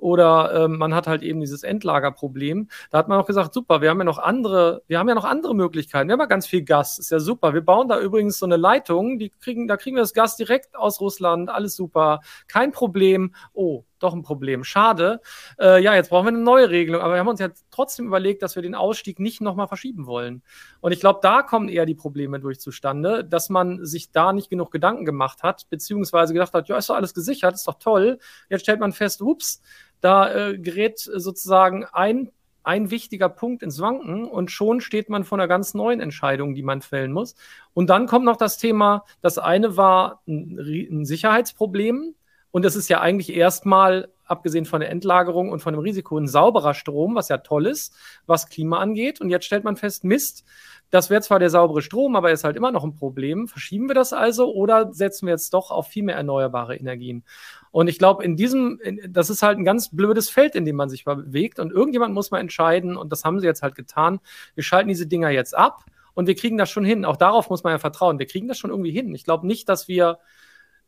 [0.00, 2.68] oder ähm, man hat halt eben dieses Endlagerproblem.
[2.90, 5.24] Da hat man auch gesagt, super, wir haben ja noch andere, wir haben ja noch
[5.24, 6.08] andere Möglichkeiten.
[6.08, 7.54] Wir haben ja ganz viel Gas, ist ja super.
[7.54, 10.76] Wir bauen da übrigens so eine Leitung, die kriegen, da kriegen wir das Gas direkt
[10.76, 13.34] aus Russland, alles super, kein Problem.
[13.52, 14.64] Oh, doch ein Problem.
[14.64, 15.20] Schade.
[15.58, 17.02] Äh, ja, jetzt brauchen wir eine neue Regelung.
[17.02, 20.42] Aber wir haben uns ja trotzdem überlegt, dass wir den Ausstieg nicht nochmal verschieben wollen.
[20.80, 24.50] Und ich glaube, da kommen eher die Probleme durch zustande, dass man sich da nicht
[24.50, 28.18] genug Gedanken gemacht hat, beziehungsweise gedacht hat, ja, ist doch alles gesichert, ist doch toll.
[28.48, 29.60] Jetzt stellt man fest, ups,
[30.00, 32.30] da äh, gerät sozusagen ein,
[32.62, 36.62] ein wichtiger Punkt ins Wanken und schon steht man vor einer ganz neuen Entscheidung, die
[36.62, 37.34] man fällen muss.
[37.74, 40.58] Und dann kommt noch das Thema, das eine war ein,
[40.90, 42.14] ein Sicherheitsproblem.
[42.50, 46.28] Und es ist ja eigentlich erstmal, abgesehen von der Endlagerung und von dem Risiko, ein
[46.28, 47.94] sauberer Strom, was ja toll ist,
[48.26, 49.20] was Klima angeht.
[49.20, 50.44] Und jetzt stellt man fest, Mist,
[50.90, 53.46] das wäre zwar der saubere Strom, aber ist halt immer noch ein Problem.
[53.46, 57.24] Verschieben wir das also oder setzen wir jetzt doch auf viel mehr erneuerbare Energien?
[57.70, 60.76] Und ich glaube, in diesem, in, das ist halt ein ganz blödes Feld, in dem
[60.76, 61.60] man sich bewegt.
[61.60, 64.18] Und irgendjemand muss mal entscheiden, und das haben sie jetzt halt getan.
[64.54, 65.84] Wir schalten diese Dinger jetzt ab
[66.14, 67.04] und wir kriegen das schon hin.
[67.04, 68.18] Auch darauf muss man ja vertrauen.
[68.18, 69.14] Wir kriegen das schon irgendwie hin.
[69.14, 70.18] Ich glaube nicht, dass wir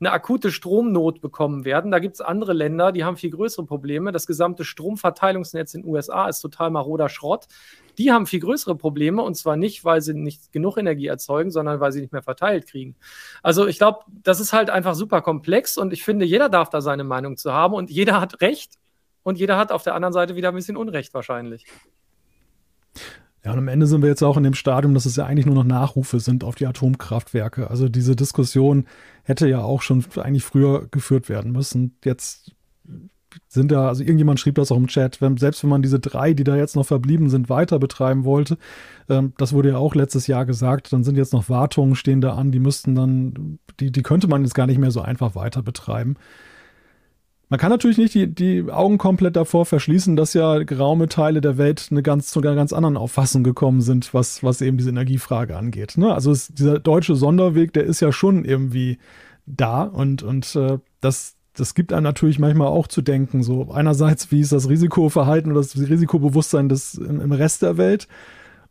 [0.02, 1.92] eine akute Stromnot bekommen werden.
[1.92, 4.10] Da gibt es andere Länder, die haben viel größere Probleme.
[4.10, 7.46] Das gesamte Stromverteilungsnetz in den USA ist total maroder Schrott.
[7.98, 11.78] Die haben viel größere Probleme und zwar nicht, weil sie nicht genug Energie erzeugen, sondern
[11.78, 12.96] weil sie nicht mehr verteilt kriegen.
[13.44, 16.80] Also ich glaube, das ist halt einfach super komplex und ich finde, jeder darf da
[16.80, 18.78] seine Meinung zu haben und jeder hat Recht
[19.22, 21.64] und jeder hat auf der anderen Seite wieder ein bisschen Unrecht wahrscheinlich.
[23.44, 25.46] Ja, und am Ende sind wir jetzt auch in dem Stadium, dass es ja eigentlich
[25.46, 27.68] nur noch Nachrufe sind auf die Atomkraftwerke.
[27.68, 28.86] Also diese Diskussion
[29.24, 31.96] hätte ja auch schon eigentlich früher geführt werden müssen.
[32.04, 32.52] Jetzt
[33.48, 36.34] sind da, also irgendjemand schrieb das auch im Chat, wenn, selbst wenn man diese drei,
[36.34, 38.58] die da jetzt noch verblieben sind, weiter betreiben wollte,
[39.08, 42.34] ähm, das wurde ja auch letztes Jahr gesagt, dann sind jetzt noch Wartungen stehen da
[42.34, 45.62] an, die müssten dann, die, die könnte man jetzt gar nicht mehr so einfach weiter
[45.62, 46.16] betreiben.
[47.52, 51.58] Man kann natürlich nicht die, die Augen komplett davor verschließen, dass ja geraume Teile der
[51.58, 55.54] Welt eine ganz, zu einer ganz anderen Auffassung gekommen sind, was, was eben diese Energiefrage
[55.54, 55.98] angeht.
[55.98, 56.14] Ne?
[56.14, 58.96] Also es, dieser deutsche Sonderweg, der ist ja schon irgendwie
[59.44, 63.42] da und, und äh, das, das gibt einem natürlich manchmal auch zu denken.
[63.42, 68.08] So einerseits, wie ist das Risikoverhalten oder das Risikobewusstsein des, im, im Rest der Welt?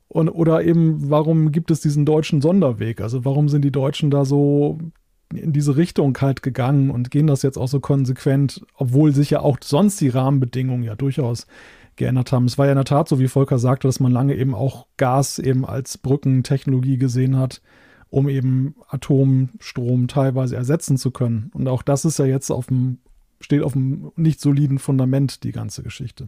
[0.07, 2.99] Und, oder eben, warum gibt es diesen deutschen Sonderweg?
[2.99, 4.79] Also warum sind die Deutschen da so
[5.33, 9.41] in diese Richtung halt gegangen und gehen das jetzt auch so konsequent, obwohl sich ja
[9.41, 11.47] auch sonst die Rahmenbedingungen ja durchaus
[11.95, 12.45] geändert haben.
[12.45, 14.87] Es war ja in der Tat so, wie Volker sagte, dass man lange eben auch
[14.97, 17.61] Gas eben als Brückentechnologie gesehen hat,
[18.09, 21.51] um eben Atomstrom teilweise ersetzen zu können.
[21.53, 22.99] Und auch das ist ja jetzt auf dem,
[23.39, 26.27] steht auf einem nicht soliden Fundament, die ganze Geschichte.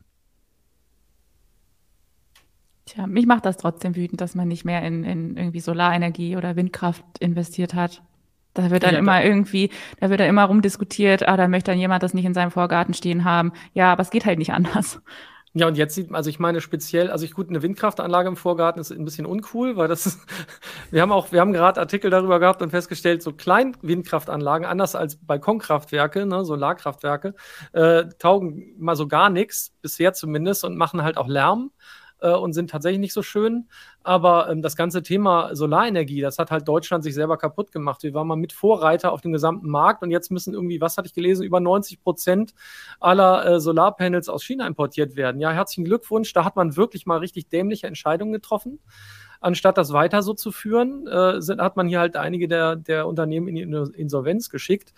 [2.86, 6.56] Tja, mich macht das trotzdem wütend, dass man nicht mehr in, in irgendwie Solarenergie oder
[6.56, 8.04] Windkraft investiert hat.
[8.54, 11.80] Da wird dann ja, immer irgendwie, da wird dann immer rumdiskutiert, ah, da möchte dann
[11.80, 13.52] jemand das nicht in seinem Vorgarten stehen haben.
[13.74, 15.02] Ja, aber es geht halt nicht anders.
[15.56, 18.36] Ja, und jetzt sieht man, also ich meine speziell, also ich gut, eine Windkraftanlage im
[18.36, 20.20] Vorgarten ist ein bisschen uncool, weil das ist,
[20.92, 25.18] wir haben auch, wir haben gerade Artikel darüber gehabt und festgestellt, so Kleinwindkraftanlagen, anders als
[25.18, 27.36] Balkonkraftwerke, ne, Solarkraftwerke,
[27.74, 31.70] äh, taugen mal so gar nichts, bisher zumindest, und machen halt auch Lärm
[32.24, 33.68] äh, und sind tatsächlich nicht so schön.
[34.02, 38.02] Aber ähm, das ganze Thema Solarenergie, das hat halt Deutschland sich selber kaputt gemacht.
[38.04, 41.08] Wir waren mal mit Vorreiter auf dem gesamten Markt und jetzt müssen irgendwie, was hatte
[41.08, 42.54] ich gelesen, über 90 Prozent
[43.00, 45.40] aller äh, Solarpanels aus China importiert werden.
[45.42, 46.34] Ja, herzlichen Glückwunsch.
[46.34, 48.80] Da hat man wirklich mal richtig dämliche Entscheidungen getroffen
[49.44, 53.08] anstatt das weiter so zu führen, äh, sind, hat man hier halt einige der, der
[53.08, 54.94] Unternehmen in die Insolvenz geschickt.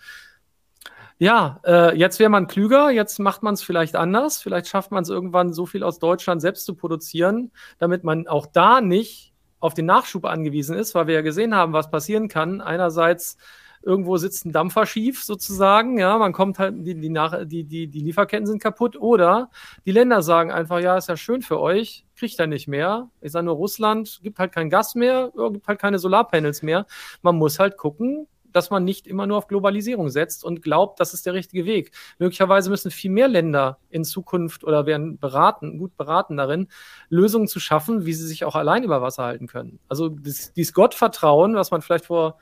[1.18, 4.42] Ja, äh, jetzt wäre man klüger, jetzt macht man es vielleicht anders.
[4.42, 8.46] Vielleicht schafft man es irgendwann so viel aus Deutschland selbst zu produzieren, damit man auch
[8.46, 12.60] da nicht auf den Nachschub angewiesen ist, weil wir ja gesehen haben, was passieren kann.
[12.60, 13.38] Einerseits
[13.86, 17.86] irgendwo sitzt ein Dampfer schief sozusagen, ja, man kommt halt, die, die, nach, die, die,
[17.86, 19.48] die Lieferketten sind kaputt oder
[19.86, 23.08] die Länder sagen einfach, ja, ist ja schön für euch, kriegt er nicht mehr.
[23.20, 26.84] Ich sage nur, Russland gibt halt kein Gas mehr, gibt halt keine Solarpanels mehr.
[27.22, 28.26] Man muss halt gucken,
[28.56, 31.92] dass man nicht immer nur auf Globalisierung setzt und glaubt, das ist der richtige Weg.
[32.18, 36.68] Möglicherweise müssen viel mehr Länder in Zukunft oder werden beraten, gut beraten darin,
[37.08, 39.78] Lösungen zu schaffen, wie sie sich auch allein über Wasser halten können.
[39.88, 42.38] Also dieses Gottvertrauen, was man vielleicht vor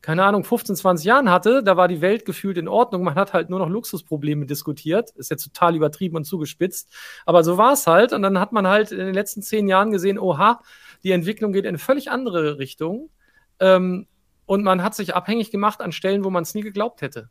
[0.00, 3.02] keine Ahnung, 15, 20 Jahren hatte, da war die Welt gefühlt in Ordnung.
[3.02, 5.10] Man hat halt nur noch Luxusprobleme diskutiert.
[5.16, 6.88] Ist jetzt total übertrieben und zugespitzt.
[7.26, 8.12] Aber so war es halt.
[8.12, 10.60] Und dann hat man halt in den letzten zehn Jahren gesehen, oha,
[11.02, 13.10] die Entwicklung geht in eine völlig andere Richtung.
[13.58, 14.06] Ähm,
[14.48, 17.28] und man hat sich abhängig gemacht an Stellen, wo man es nie geglaubt hätte.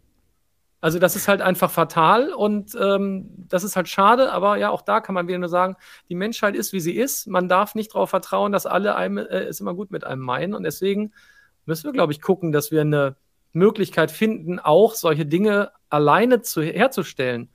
[0.82, 4.84] Also das ist halt einfach fatal und ähm, das ist halt schade, aber ja, auch
[4.84, 5.76] da kann man wieder nur sagen,
[6.09, 7.26] die Menschheit ist, wie sie ist.
[7.26, 10.53] Man darf nicht darauf vertrauen, dass alle einem, äh, es immer gut mit einem meinen
[10.53, 11.11] und deswegen
[11.65, 13.15] müssen wir, glaube ich, gucken, dass wir eine
[13.51, 17.49] Möglichkeit finden, auch solche Dinge alleine zu, herzustellen.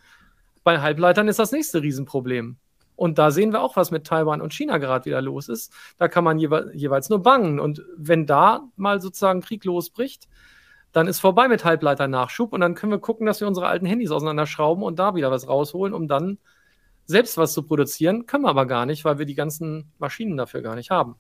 [0.65, 2.57] Bei Halbleitern ist das nächste Riesenproblem.
[2.97, 5.73] Und da sehen wir auch, was mit Taiwan und China gerade wieder los ist.
[5.99, 7.59] Da kann man jewe jeweils nur bangen.
[7.59, 10.29] Und wenn da mal sozusagen Krieg losbricht,
[10.93, 14.11] dann ist vorbei mit Halbleiternachschub und dann können wir gucken, dass wir unsere alten Handys
[14.11, 16.39] auseinanderschrauben und da wieder was rausholen, um dann
[17.07, 18.27] selbst was zu produzieren.
[18.27, 21.17] Können wir aber gar nicht, weil wir die ganzen Maschinen dafür gar nicht haben.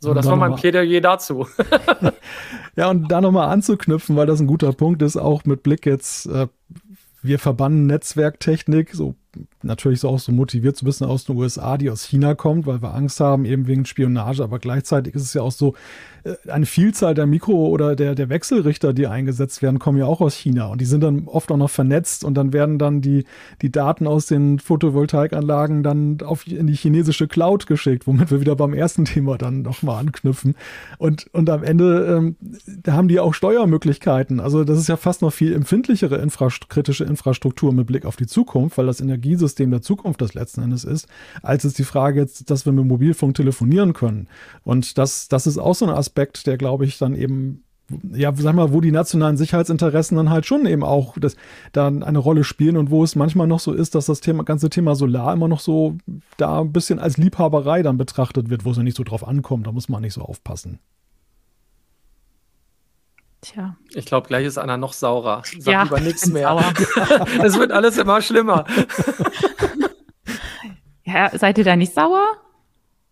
[0.00, 1.46] So, das war mein Plädoyer dazu.
[2.76, 6.26] ja, und da nochmal anzuknüpfen, weil das ein guter Punkt ist, auch mit Blick jetzt,
[6.26, 6.48] äh,
[7.22, 9.14] wir verbannen Netzwerktechnik, so
[9.62, 12.66] natürlich so auch so motiviert so ein bisschen aus den USA, die aus China kommt,
[12.66, 15.74] weil wir Angst haben, eben wegen Spionage, aber gleichzeitig ist es ja auch so,
[16.24, 20.20] äh, eine Vielzahl der Mikro- oder der, der Wechselrichter, die eingesetzt werden, kommen ja auch
[20.20, 23.24] aus China und die sind dann oft auch noch vernetzt und dann werden dann die,
[23.62, 28.56] die Daten aus den Photovoltaikanlagen dann auf, in die chinesische Cloud geschickt, womit wir wieder
[28.56, 30.54] beim ersten Thema dann nochmal anknüpfen.
[30.98, 32.36] Und, und am Ende, ähm,
[32.82, 34.40] da haben die auch Steuermöglichkeiten.
[34.40, 38.26] Also das ist ja fast noch viel empfindlichere Infrast kritische Infrastruktur mit Blick auf die
[38.26, 41.06] Zukunft, weil das Energiesystem der Zukunft das letzten Endes ist,
[41.42, 44.28] als es die Frage jetzt, dass wir mit Mobilfunk telefonieren können.
[44.62, 47.64] Und das, das ist auch so ein Aspekt, Aspekt, der glaube ich dann eben
[48.12, 51.36] ja, sag mal, wo die nationalen Sicherheitsinteressen dann halt schon eben auch das,
[51.72, 54.70] dann eine Rolle spielen und wo es manchmal noch so ist, dass das Thema, ganze
[54.70, 55.98] Thema Solar immer noch so
[56.38, 59.66] da ein bisschen als Liebhaberei dann betrachtet wird, wo es ja nicht so drauf ankommt.
[59.66, 60.78] Da muss man nicht so aufpassen.
[63.44, 63.76] Tja.
[63.94, 65.42] Ich glaube, gleich ist Anna noch saurer.
[65.58, 66.56] Sag ja, lieber nichts mehr.
[67.42, 68.64] es wird alles immer schlimmer.
[71.04, 72.26] ja, seid ihr da nicht sauer?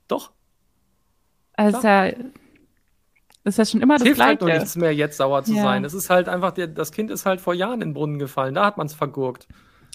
[0.09, 0.33] Doch.
[1.55, 2.11] Also, ja
[3.45, 4.29] das ist ja schon immer das hilft Gleiche.
[4.29, 5.63] halt noch nichts mehr, jetzt sauer zu ja.
[5.63, 5.85] sein.
[5.85, 8.55] Es ist halt einfach, der, das Kind ist halt vor Jahren in den Brunnen gefallen.
[8.55, 9.49] Da hat man es vergurkt.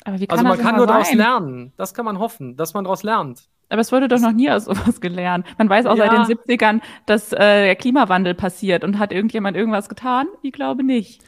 [0.04, 1.74] Also man kann nur daraus lernen.
[1.78, 3.50] Das kann man hoffen, dass man daraus lernt.
[3.70, 5.46] Aber es wurde doch noch nie aus sowas gelernt.
[5.58, 6.10] Man weiß auch ja.
[6.10, 10.28] seit den 70ern, dass äh, der Klimawandel passiert und hat irgendjemand irgendwas getan?
[10.42, 11.22] Ich glaube nicht.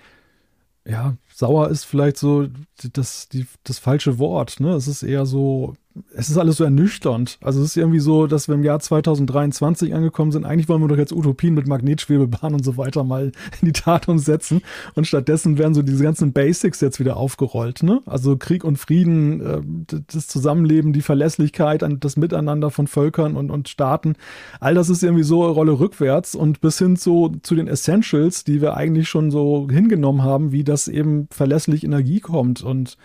[0.85, 2.47] Ja, sauer ist vielleicht so
[2.93, 4.59] das, die, das falsche Wort.
[4.59, 4.71] Ne?
[4.71, 5.75] Es ist eher so,
[6.13, 7.37] es ist alles so ernüchternd.
[7.41, 10.45] Also es ist irgendwie so, dass wir im Jahr 2023 angekommen sind.
[10.45, 13.31] Eigentlich wollen wir doch jetzt Utopien mit Magnetschwebebahn und so weiter mal
[13.61, 14.61] in die Tat umsetzen.
[14.95, 17.83] Und stattdessen werden so diese ganzen Basics jetzt wieder aufgerollt.
[17.83, 18.01] Ne?
[18.05, 23.69] Also Krieg und Frieden, äh, das Zusammenleben, die Verlässlichkeit, das Miteinander von Völkern und, und
[23.69, 24.15] Staaten.
[24.59, 28.61] All das ist irgendwie so Rolle rückwärts und bis hin zu, zu den Essentials, die
[28.61, 32.97] wir eigentlich schon so hingenommen haben, wie das eben verlässlich Energie kommt und,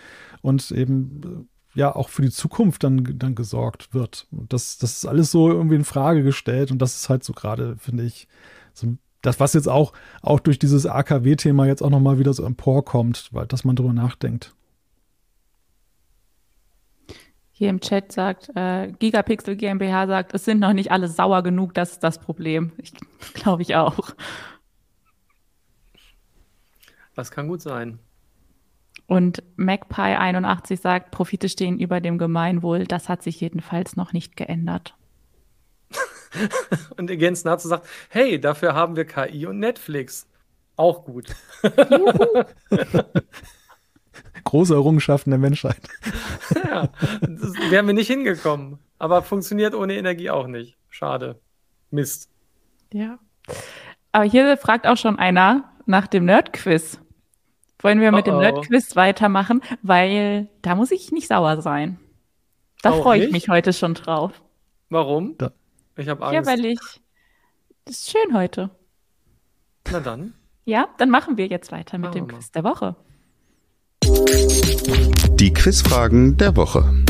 [0.42, 4.26] und eben ja auch für die Zukunft dann, dann gesorgt wird.
[4.30, 7.32] Und das, das ist alles so irgendwie in Frage gestellt und das ist halt so
[7.32, 8.28] gerade, finde ich,
[8.72, 13.30] so das, was jetzt auch, auch durch dieses AKW-Thema jetzt auch nochmal wieder so emporkommt,
[13.32, 14.54] weil, dass man drüber nachdenkt.
[17.52, 21.72] Hier im Chat sagt, äh, Gigapixel GmbH sagt, es sind noch nicht alle sauer genug,
[21.72, 22.72] das ist das Problem.
[22.78, 22.92] Ich
[23.34, 24.10] glaube ich auch.
[27.14, 28.00] Das kann gut sein.
[29.06, 32.84] Und Magpie81 sagt, Profite stehen über dem Gemeinwohl.
[32.84, 34.94] Das hat sich jedenfalls noch nicht geändert.
[36.96, 40.26] und Against Nazi sagt, hey, dafür haben wir KI und Netflix.
[40.76, 41.26] Auch gut.
[44.44, 45.80] Große Errungenschaften der Menschheit.
[46.64, 46.88] ja,
[47.20, 48.78] das wären wir nicht hingekommen.
[48.98, 50.76] Aber funktioniert ohne Energie auch nicht.
[50.88, 51.40] Schade.
[51.90, 52.28] Mist.
[52.92, 53.18] Ja.
[54.12, 57.00] Aber hier fragt auch schon einer nach dem Nerd-Quiz.
[57.84, 58.40] Wollen wir mit oh oh.
[58.40, 62.00] dem Nerdquiz weitermachen, weil da muss ich nicht sauer sein.
[62.80, 64.42] Da freue ich mich heute schon drauf.
[64.88, 65.36] Warum?
[65.36, 65.52] Da.
[65.98, 66.34] Ich habe Angst.
[66.34, 66.80] Ja, weil ich.
[67.84, 68.70] Das ist schön heute.
[69.90, 70.32] Na dann.
[70.64, 72.96] Ja, dann machen wir jetzt weiter mit machen dem Quiz der Woche.
[74.02, 77.04] Die Quizfragen der Woche.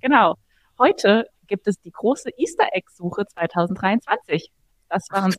[0.00, 0.36] Genau.
[0.78, 4.50] Heute gibt es die große Easter Egg-Suche 2023.
[4.88, 5.34] Das waren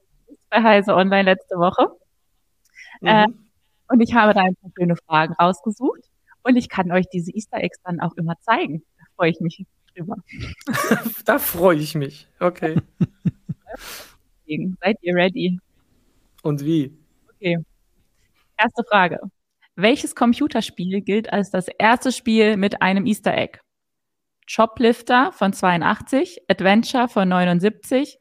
[0.51, 1.89] bei Heise Online letzte Woche.
[3.05, 3.33] Äh, mhm.
[3.33, 6.01] Äh, und ich habe da ein paar schöne Fragen rausgesucht.
[6.43, 8.83] Und ich kann euch diese Easter Eggs dann auch immer zeigen.
[8.97, 10.17] Da freue ich mich drüber.
[11.25, 12.27] da freue ich mich.
[12.39, 12.77] Okay.
[14.81, 15.59] Seid ihr ready?
[16.43, 16.95] Und wie?
[17.33, 17.57] Okay.
[18.57, 19.19] Erste Frage.
[19.75, 23.59] Welches Computerspiel gilt als das erste Spiel mit einem Easter Egg?
[24.53, 28.19] Choplifter von 82, Adventure von 79,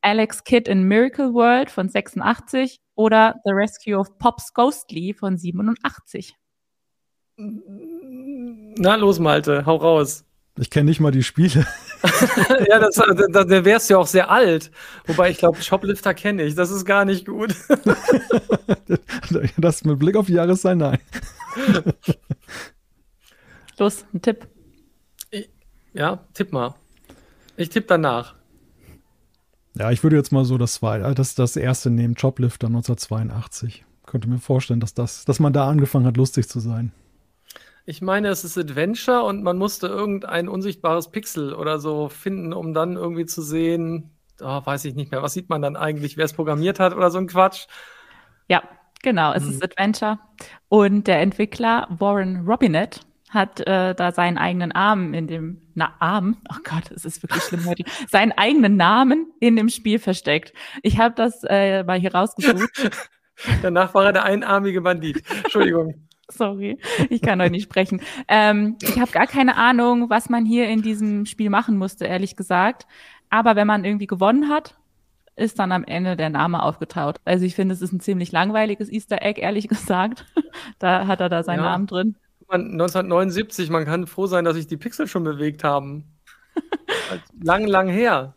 [0.00, 6.34] Alex Kidd in Miracle World von 86 oder The Rescue of Pops Ghostly von 87.
[7.36, 10.24] Na los, Malte, hau raus.
[10.58, 11.66] Ich kenne nicht mal die Spiele.
[12.68, 14.70] ja, das, da, da wärst du ja auch sehr alt.
[15.06, 16.54] Wobei ich glaube, Shoplifter kenne ich.
[16.54, 17.54] Das ist gar nicht gut.
[19.58, 20.98] das mit Blick auf die Jahreszeit, nein.
[23.78, 24.46] Los, ein Tipp.
[25.92, 26.74] ja, tipp mal.
[27.58, 28.34] Ich tippe danach.
[29.78, 33.84] Ja, ich würde jetzt mal so das, zwei, äh, das, das erste nehmen, Joblifter 1982.
[34.06, 36.92] Könnte mir vorstellen, dass, das, dass man da angefangen hat, lustig zu sein.
[37.84, 42.72] Ich meine, es ist Adventure und man musste irgendein unsichtbares Pixel oder so finden, um
[42.72, 44.10] dann irgendwie zu sehen,
[44.40, 47.10] oh, weiß ich nicht mehr, was sieht man dann eigentlich, wer es programmiert hat oder
[47.10, 47.66] so ein Quatsch.
[48.48, 48.62] Ja,
[49.02, 49.50] genau, es hm.
[49.50, 50.18] ist Adventure.
[50.68, 53.00] Und der Entwickler Warren Robinett
[53.36, 57.42] hat äh, da seinen eigenen Arm in dem na, Arm, oh Gott, es ist wirklich
[57.44, 60.52] schlimm heute, seinen eigenen Namen in dem Spiel versteckt.
[60.82, 62.90] Ich habe das äh, mal hier rausgesucht.
[63.62, 65.22] Danach war er der einarmige Bandit.
[65.44, 65.94] Entschuldigung.
[66.28, 66.78] Sorry,
[67.08, 68.00] ich kann heute nicht sprechen.
[68.26, 72.34] Ähm, ich habe gar keine Ahnung, was man hier in diesem Spiel machen musste, ehrlich
[72.34, 72.86] gesagt.
[73.30, 74.76] Aber wenn man irgendwie gewonnen hat,
[75.36, 77.20] ist dann am Ende der Name aufgetaucht.
[77.24, 80.24] Also ich finde, es ist ein ziemlich langweiliges Easter Egg, ehrlich gesagt.
[80.78, 81.70] da hat er da seinen ja.
[81.70, 82.16] Namen drin.
[82.48, 86.04] 1979, man kann froh sein, dass sich die Pixel schon bewegt haben.
[87.42, 88.34] lang, lang her.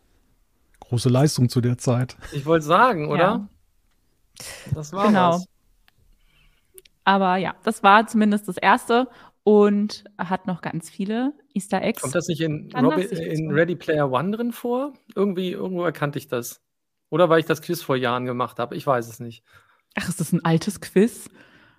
[0.80, 2.16] Große Leistung zu der Zeit.
[2.32, 3.18] Ich wollte sagen, oder?
[3.18, 3.48] Ja.
[4.74, 5.34] Das war genau.
[5.34, 5.46] was.
[7.04, 9.08] Aber ja, das war zumindest das erste
[9.42, 12.02] und hat noch ganz viele Easter Eggs.
[12.02, 14.92] Kommt das nicht in, Robby, in Ready Player One drin vor?
[15.14, 16.60] Irgendwie, irgendwo erkannte ich das.
[17.08, 18.76] Oder weil ich das Quiz vor Jahren gemacht habe.
[18.76, 19.42] Ich weiß es nicht.
[19.96, 21.28] Ach, ist das ein altes Quiz?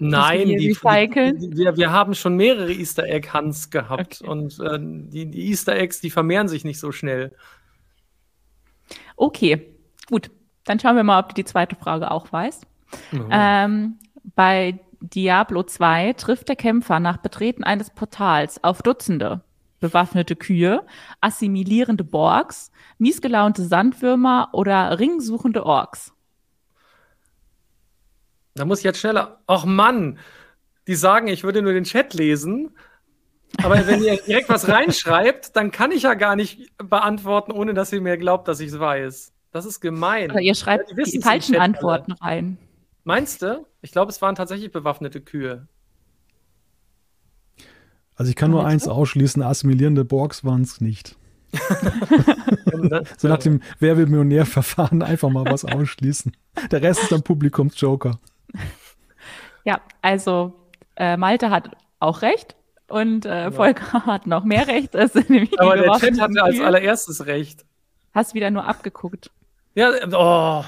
[0.01, 4.29] Nein, die, die, wir, wir haben schon mehrere Easter Egg Hunts gehabt okay.
[4.29, 7.35] und äh, die, die, Easter Eggs, die vermehren sich nicht so schnell.
[9.15, 9.75] Okay,
[10.09, 10.31] gut.
[10.65, 12.65] Dann schauen wir mal, ob du die zweite Frage auch weißt.
[13.11, 13.27] Mhm.
[13.31, 13.99] Ähm,
[14.35, 19.41] bei Diablo 2 trifft der Kämpfer nach Betreten eines Portals auf Dutzende
[19.81, 20.85] bewaffnete Kühe,
[21.19, 26.13] assimilierende Borgs, miesgelaunte Sandwürmer oder ringsuchende Orks.
[28.55, 29.39] Da muss ich jetzt schneller.
[29.47, 30.19] Ach Mann,
[30.87, 32.71] die sagen, ich würde nur den Chat lesen.
[33.63, 37.91] Aber wenn ihr direkt was reinschreibt, dann kann ich ja gar nicht beantworten, ohne dass
[37.93, 39.33] ihr mir glaubt, dass ich es weiß.
[39.51, 40.31] Das ist gemein.
[40.31, 42.57] Oder ihr schreibt ja, die, die falschen Antworten rein.
[43.03, 43.65] Meinst du?
[43.81, 45.67] Ich glaube, es waren tatsächlich bewaffnete Kühe.
[48.15, 51.17] Also ich kann nur eins ausschließen, assimilierende Borgs waren es nicht.
[53.17, 56.31] so nach dem Wer will Millionär-Verfahren einfach mal was ausschließen.
[56.69, 58.19] Der Rest ist dann Publikumsjoker.
[59.63, 60.53] Ja, also
[60.95, 62.55] äh, Malte hat auch recht
[62.87, 63.51] und äh, ja.
[63.51, 64.95] Volker hat noch mehr recht.
[64.95, 67.65] Aber der Chat hatte als allererstes recht.
[68.13, 69.31] Hast wieder nur abgeguckt.
[69.75, 70.65] Ja, oh.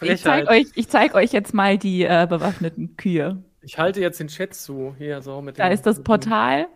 [0.00, 3.42] Ich zeige euch, zeig euch jetzt mal die äh, bewaffneten Kühe.
[3.62, 4.94] Ich halte jetzt den Chat zu.
[4.98, 6.66] Hier, so mit da ist das Portal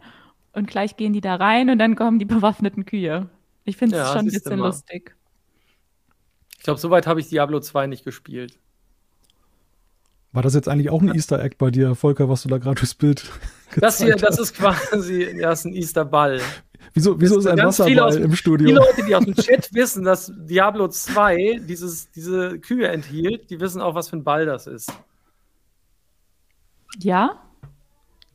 [0.52, 3.28] und gleich gehen die da rein und dann kommen die bewaffneten Kühe.
[3.64, 5.14] Ich finde es ja, schon ein bisschen lustig.
[6.56, 8.58] Ich glaube, soweit habe ich Diablo 2 nicht gespielt.
[10.32, 12.76] War das jetzt eigentlich auch ein Easter Egg bei dir, Volker, was du da gerade
[12.76, 13.30] durchs Bild
[13.76, 16.40] Das hier, das ist quasi, ja, ist ein Easter Ball.
[16.94, 18.66] Wieso, wieso ist ein Wasserball aus, im Studio?
[18.66, 23.60] Die Leute, die aus dem Chat wissen, dass Diablo 2 dieses, diese Kühe enthielt, die
[23.60, 24.92] wissen auch, was für ein Ball das ist.
[26.98, 27.42] Ja?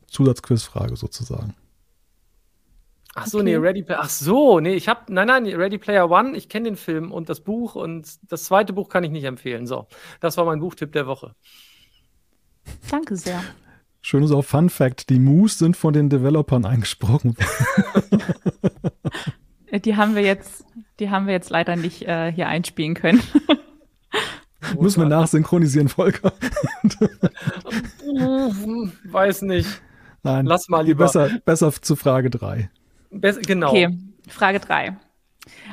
[0.06, 1.54] Zusatzquizfrage sozusagen.
[3.16, 3.44] Ach so, okay.
[3.44, 4.00] nee, Ready Player.
[4.02, 7.28] Ach so, nee, ich habe nein, nein, Ready Player One, ich kenne den Film und
[7.28, 9.66] das Buch und das zweite Buch kann ich nicht empfehlen.
[9.66, 9.86] So,
[10.20, 11.34] das war mein Buchtipp der Woche.
[12.90, 13.42] Danke sehr.
[14.02, 17.36] Schönes auch Fun Fact: Die Moose sind von den Developern eingesprochen.
[19.72, 20.64] die haben wir jetzt,
[21.00, 23.22] die haben wir jetzt leider nicht äh, hier einspielen können.
[24.80, 26.32] Müssen wir nachsynchronisieren, Volker.
[29.04, 29.82] Weiß nicht.
[30.22, 31.04] Nein, lass mal lieber.
[31.04, 32.70] Besser, besser zu Frage 3.
[33.46, 33.70] genau.
[33.70, 33.98] Okay,
[34.28, 34.96] Frage 3.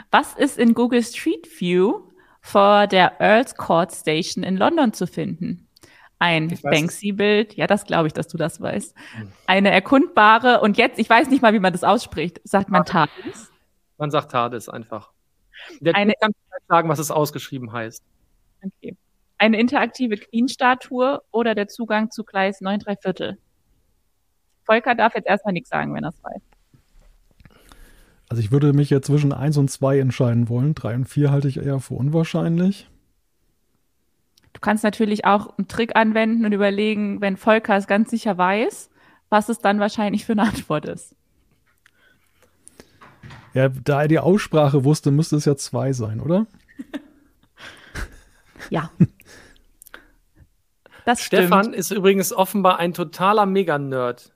[0.10, 2.02] Was ist in Google Street View
[2.42, 5.68] vor der Earls Court Station in London zu finden?
[6.22, 8.96] Ein Banksy-Bild, ja, das glaube ich, dass du das weißt.
[9.16, 9.32] Hm.
[9.48, 13.52] Eine erkundbare, und jetzt, ich weiß nicht mal, wie man das ausspricht, sagt man TARDIS?
[13.98, 15.14] Man sagt TARDIS einfach.
[15.80, 16.32] Der eine, kann
[16.68, 18.04] sagen, was es ausgeschrieben heißt.
[18.64, 18.96] Okay.
[19.40, 23.38] Eine interaktive Queen-Statue oder der Zugang zu Gleis 9 3 Viertel?
[24.64, 26.42] Volker darf jetzt erstmal nichts sagen, wenn er es weiß.
[28.30, 30.76] Also ich würde mich ja zwischen 1 und 2 entscheiden wollen.
[30.76, 32.91] 3 und 4 halte ich eher für unwahrscheinlich.
[34.62, 38.92] Du kannst natürlich auch einen Trick anwenden und überlegen, wenn Volker es ganz sicher weiß,
[39.30, 41.16] was es dann wahrscheinlich für eine Antwort ist.
[43.56, 46.46] Ja, da er die Aussprache wusste, müsste es ja 2 sein, oder?
[48.70, 48.92] Ja.
[51.04, 51.76] Das Stefan stimmt.
[51.76, 54.36] ist übrigens offenbar ein totaler Mega-Nerd.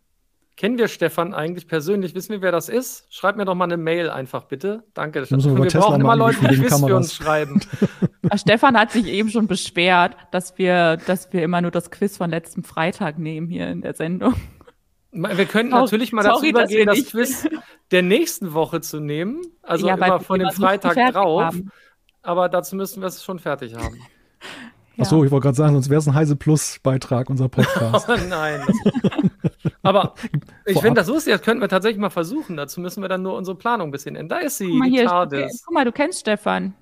[0.57, 2.15] Kennen wir Stefan eigentlich persönlich?
[2.15, 3.05] Wissen wir, wer das ist?
[3.13, 4.85] Schreib mir doch mal eine Mail einfach, bitte.
[4.93, 5.29] Danke.
[5.29, 7.59] Wir, wir brauchen immer Leute, die Quiz für uns schreiben.
[8.35, 12.29] Stefan hat sich eben schon beschwert, dass wir, dass wir immer nur das Quiz von
[12.29, 14.33] letztem Freitag nehmen hier in der Sendung.
[15.11, 17.47] Wir könnten natürlich mal dazu übergehen, das Quiz
[17.91, 19.41] der nächsten Woche zu nehmen.
[19.61, 21.43] Also ja, immer von dem Freitag drauf.
[21.43, 21.71] Haben.
[22.21, 23.95] Aber dazu müssen wir es schon fertig haben.
[24.95, 25.03] Ja.
[25.03, 28.07] Ach so, ich wollte gerade sagen, sonst wäre es ein Heise Plus Beitrag, unser Podcast.
[28.09, 28.61] oh nein.
[29.83, 30.15] Aber
[30.65, 32.57] ich finde, das lustig, das könnten wir tatsächlich mal versuchen.
[32.57, 34.39] Dazu müssen wir dann nur unsere Planung ein bisschen ändern.
[34.39, 35.63] Da ist sie, guck mal, die hier, TARDIS.
[35.65, 36.73] Guck mal, du kennst Stefan.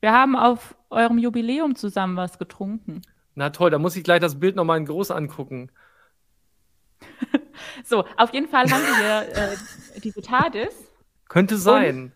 [0.00, 3.02] Wir haben auf eurem Jubiläum zusammen was getrunken.
[3.34, 5.70] Na toll, da muss ich gleich das Bild nochmal in groß angucken.
[7.84, 9.56] so, auf jeden Fall haben wir äh,
[10.02, 10.74] diese TARDIS.
[11.28, 12.12] Könnte sein.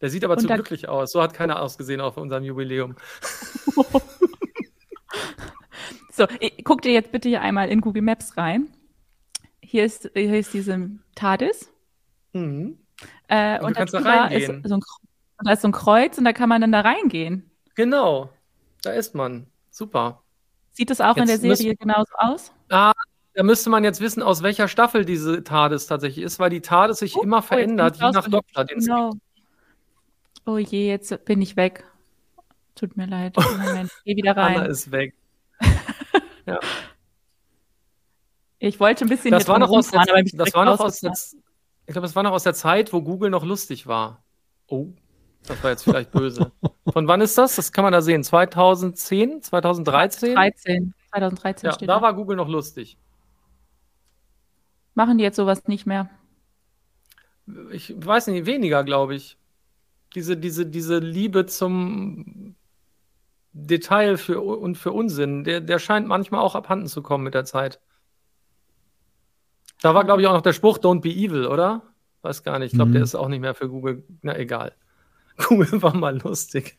[0.00, 1.12] Der sieht aber zu glücklich aus.
[1.12, 2.96] So hat keiner ausgesehen auf unserem Jubiläum.
[6.12, 6.26] So,
[6.64, 8.68] guck dir jetzt bitte hier einmal in Google Maps rein.
[9.72, 11.72] Hier ist, hier ist diese TARDIS.
[12.34, 12.76] Mhm.
[13.28, 14.62] Äh, und, und da reingehen.
[14.62, 14.82] Ist so ein,
[15.42, 17.50] da ist so ein Kreuz und da kann man dann da reingehen.
[17.74, 18.28] Genau,
[18.82, 19.46] da ist man.
[19.70, 20.20] Super.
[20.72, 22.52] Sieht das auch jetzt in der Serie genauso aus?
[22.68, 22.92] Ah,
[23.32, 26.98] da müsste man jetzt wissen, aus welcher Staffel diese TARDIS tatsächlich ist, weil die TARDIS
[26.98, 28.66] sich oh, immer oh, verändert, je nach Doktor.
[28.66, 29.14] Genau.
[30.44, 31.86] Oh je, jetzt bin ich weg.
[32.74, 33.36] Tut mir leid.
[33.58, 34.58] Moment, geh wieder rein.
[34.58, 35.14] Anna ist weg.
[36.44, 36.58] Ja.
[38.64, 41.12] Ich wollte ein bisschen das war noch aus der, aber das war noch aus der,
[41.86, 44.22] ich glaube, es war noch aus der Zeit, wo Google noch lustig war.
[44.68, 44.90] Oh,
[45.48, 46.52] das war jetzt vielleicht böse.
[46.92, 47.56] Von wann ist das?
[47.56, 48.22] Das kann man da sehen.
[48.22, 50.34] 2010, 2013?
[50.34, 50.94] 2013.
[51.10, 52.96] 2013 ja, steht da war Google noch lustig.
[54.94, 56.08] Machen die jetzt sowas nicht mehr?
[57.72, 59.38] Ich weiß nicht, weniger, glaube ich.
[60.14, 62.54] Diese, diese, diese Liebe zum
[63.52, 67.44] Detail für, und für Unsinn, der, der scheint manchmal auch abhanden zu kommen mit der
[67.44, 67.80] Zeit.
[69.82, 71.82] Da war, glaube ich, auch noch der Spruch, don't be evil, oder?
[72.22, 72.72] Weiß gar nicht.
[72.72, 72.94] Ich glaube, mhm.
[72.94, 74.04] der ist auch nicht mehr für Google.
[74.22, 74.72] Na, egal.
[75.48, 76.78] Google war mal lustig.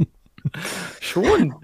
[1.00, 1.54] Schon.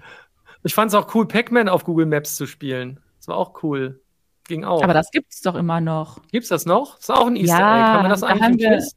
[0.63, 2.99] Ich fand es auch cool, Pac-Man auf Google Maps zu spielen.
[3.17, 3.99] Das war auch cool.
[4.47, 4.83] Ging auch.
[4.83, 6.21] Aber das gibt es doch immer noch.
[6.31, 6.95] Gibt es das noch?
[6.95, 7.97] Das ist auch ein Easter ja, Egg.
[7.97, 8.87] Haben wir das eigentlich da haben wir,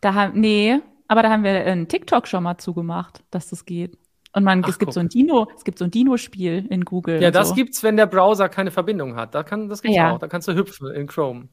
[0.00, 3.96] da haben, Nee, aber da haben wir einen TikTok schon mal zugemacht, dass das geht.
[4.36, 4.92] Und man, Ach, es gibt guck.
[4.92, 7.22] so ein Dino, es gibt so ein Dino-Spiel in Google.
[7.22, 7.54] Ja, das so.
[7.54, 9.34] gibt's, wenn der Browser keine Verbindung hat.
[9.34, 10.12] Da kann, das gibt's ja.
[10.12, 10.18] auch.
[10.18, 11.48] Da kannst du hüpfen in Chrome.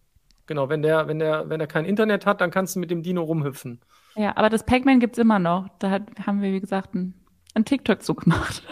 [0.48, 3.02] Genau, wenn der, wenn der, wenn der kein Internet hat, dann kannst du mit dem
[3.02, 3.80] Dino rumhüpfen.
[4.18, 5.70] Ja, aber das Pac-Man gibt es immer noch.
[5.80, 7.14] Da hat, haben wir, wie gesagt, ein,
[7.54, 8.64] ein TikTok zugemacht.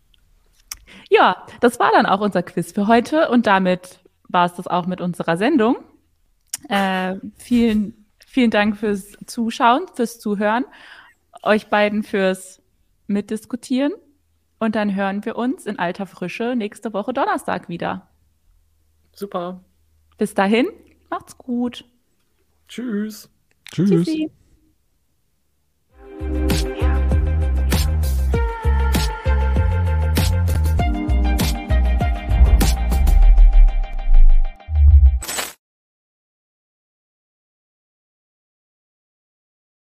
[1.10, 4.86] ja, das war dann auch unser Quiz für heute und damit war es das auch
[4.86, 5.76] mit unserer Sendung.
[6.70, 10.64] Äh, vielen, vielen Dank fürs Zuschauen, fürs Zuhören,
[11.42, 12.60] euch beiden fürs
[13.10, 13.92] Mitdiskutieren
[14.58, 18.08] und dann hören wir uns in alter Frische nächste Woche Donnerstag wieder.
[19.12, 19.64] Super.
[20.16, 20.68] Bis dahin,
[21.10, 21.84] macht's gut.
[22.68, 23.28] Tschüss.
[23.72, 23.90] Tschüss.
[23.90, 24.30] Tschüssi.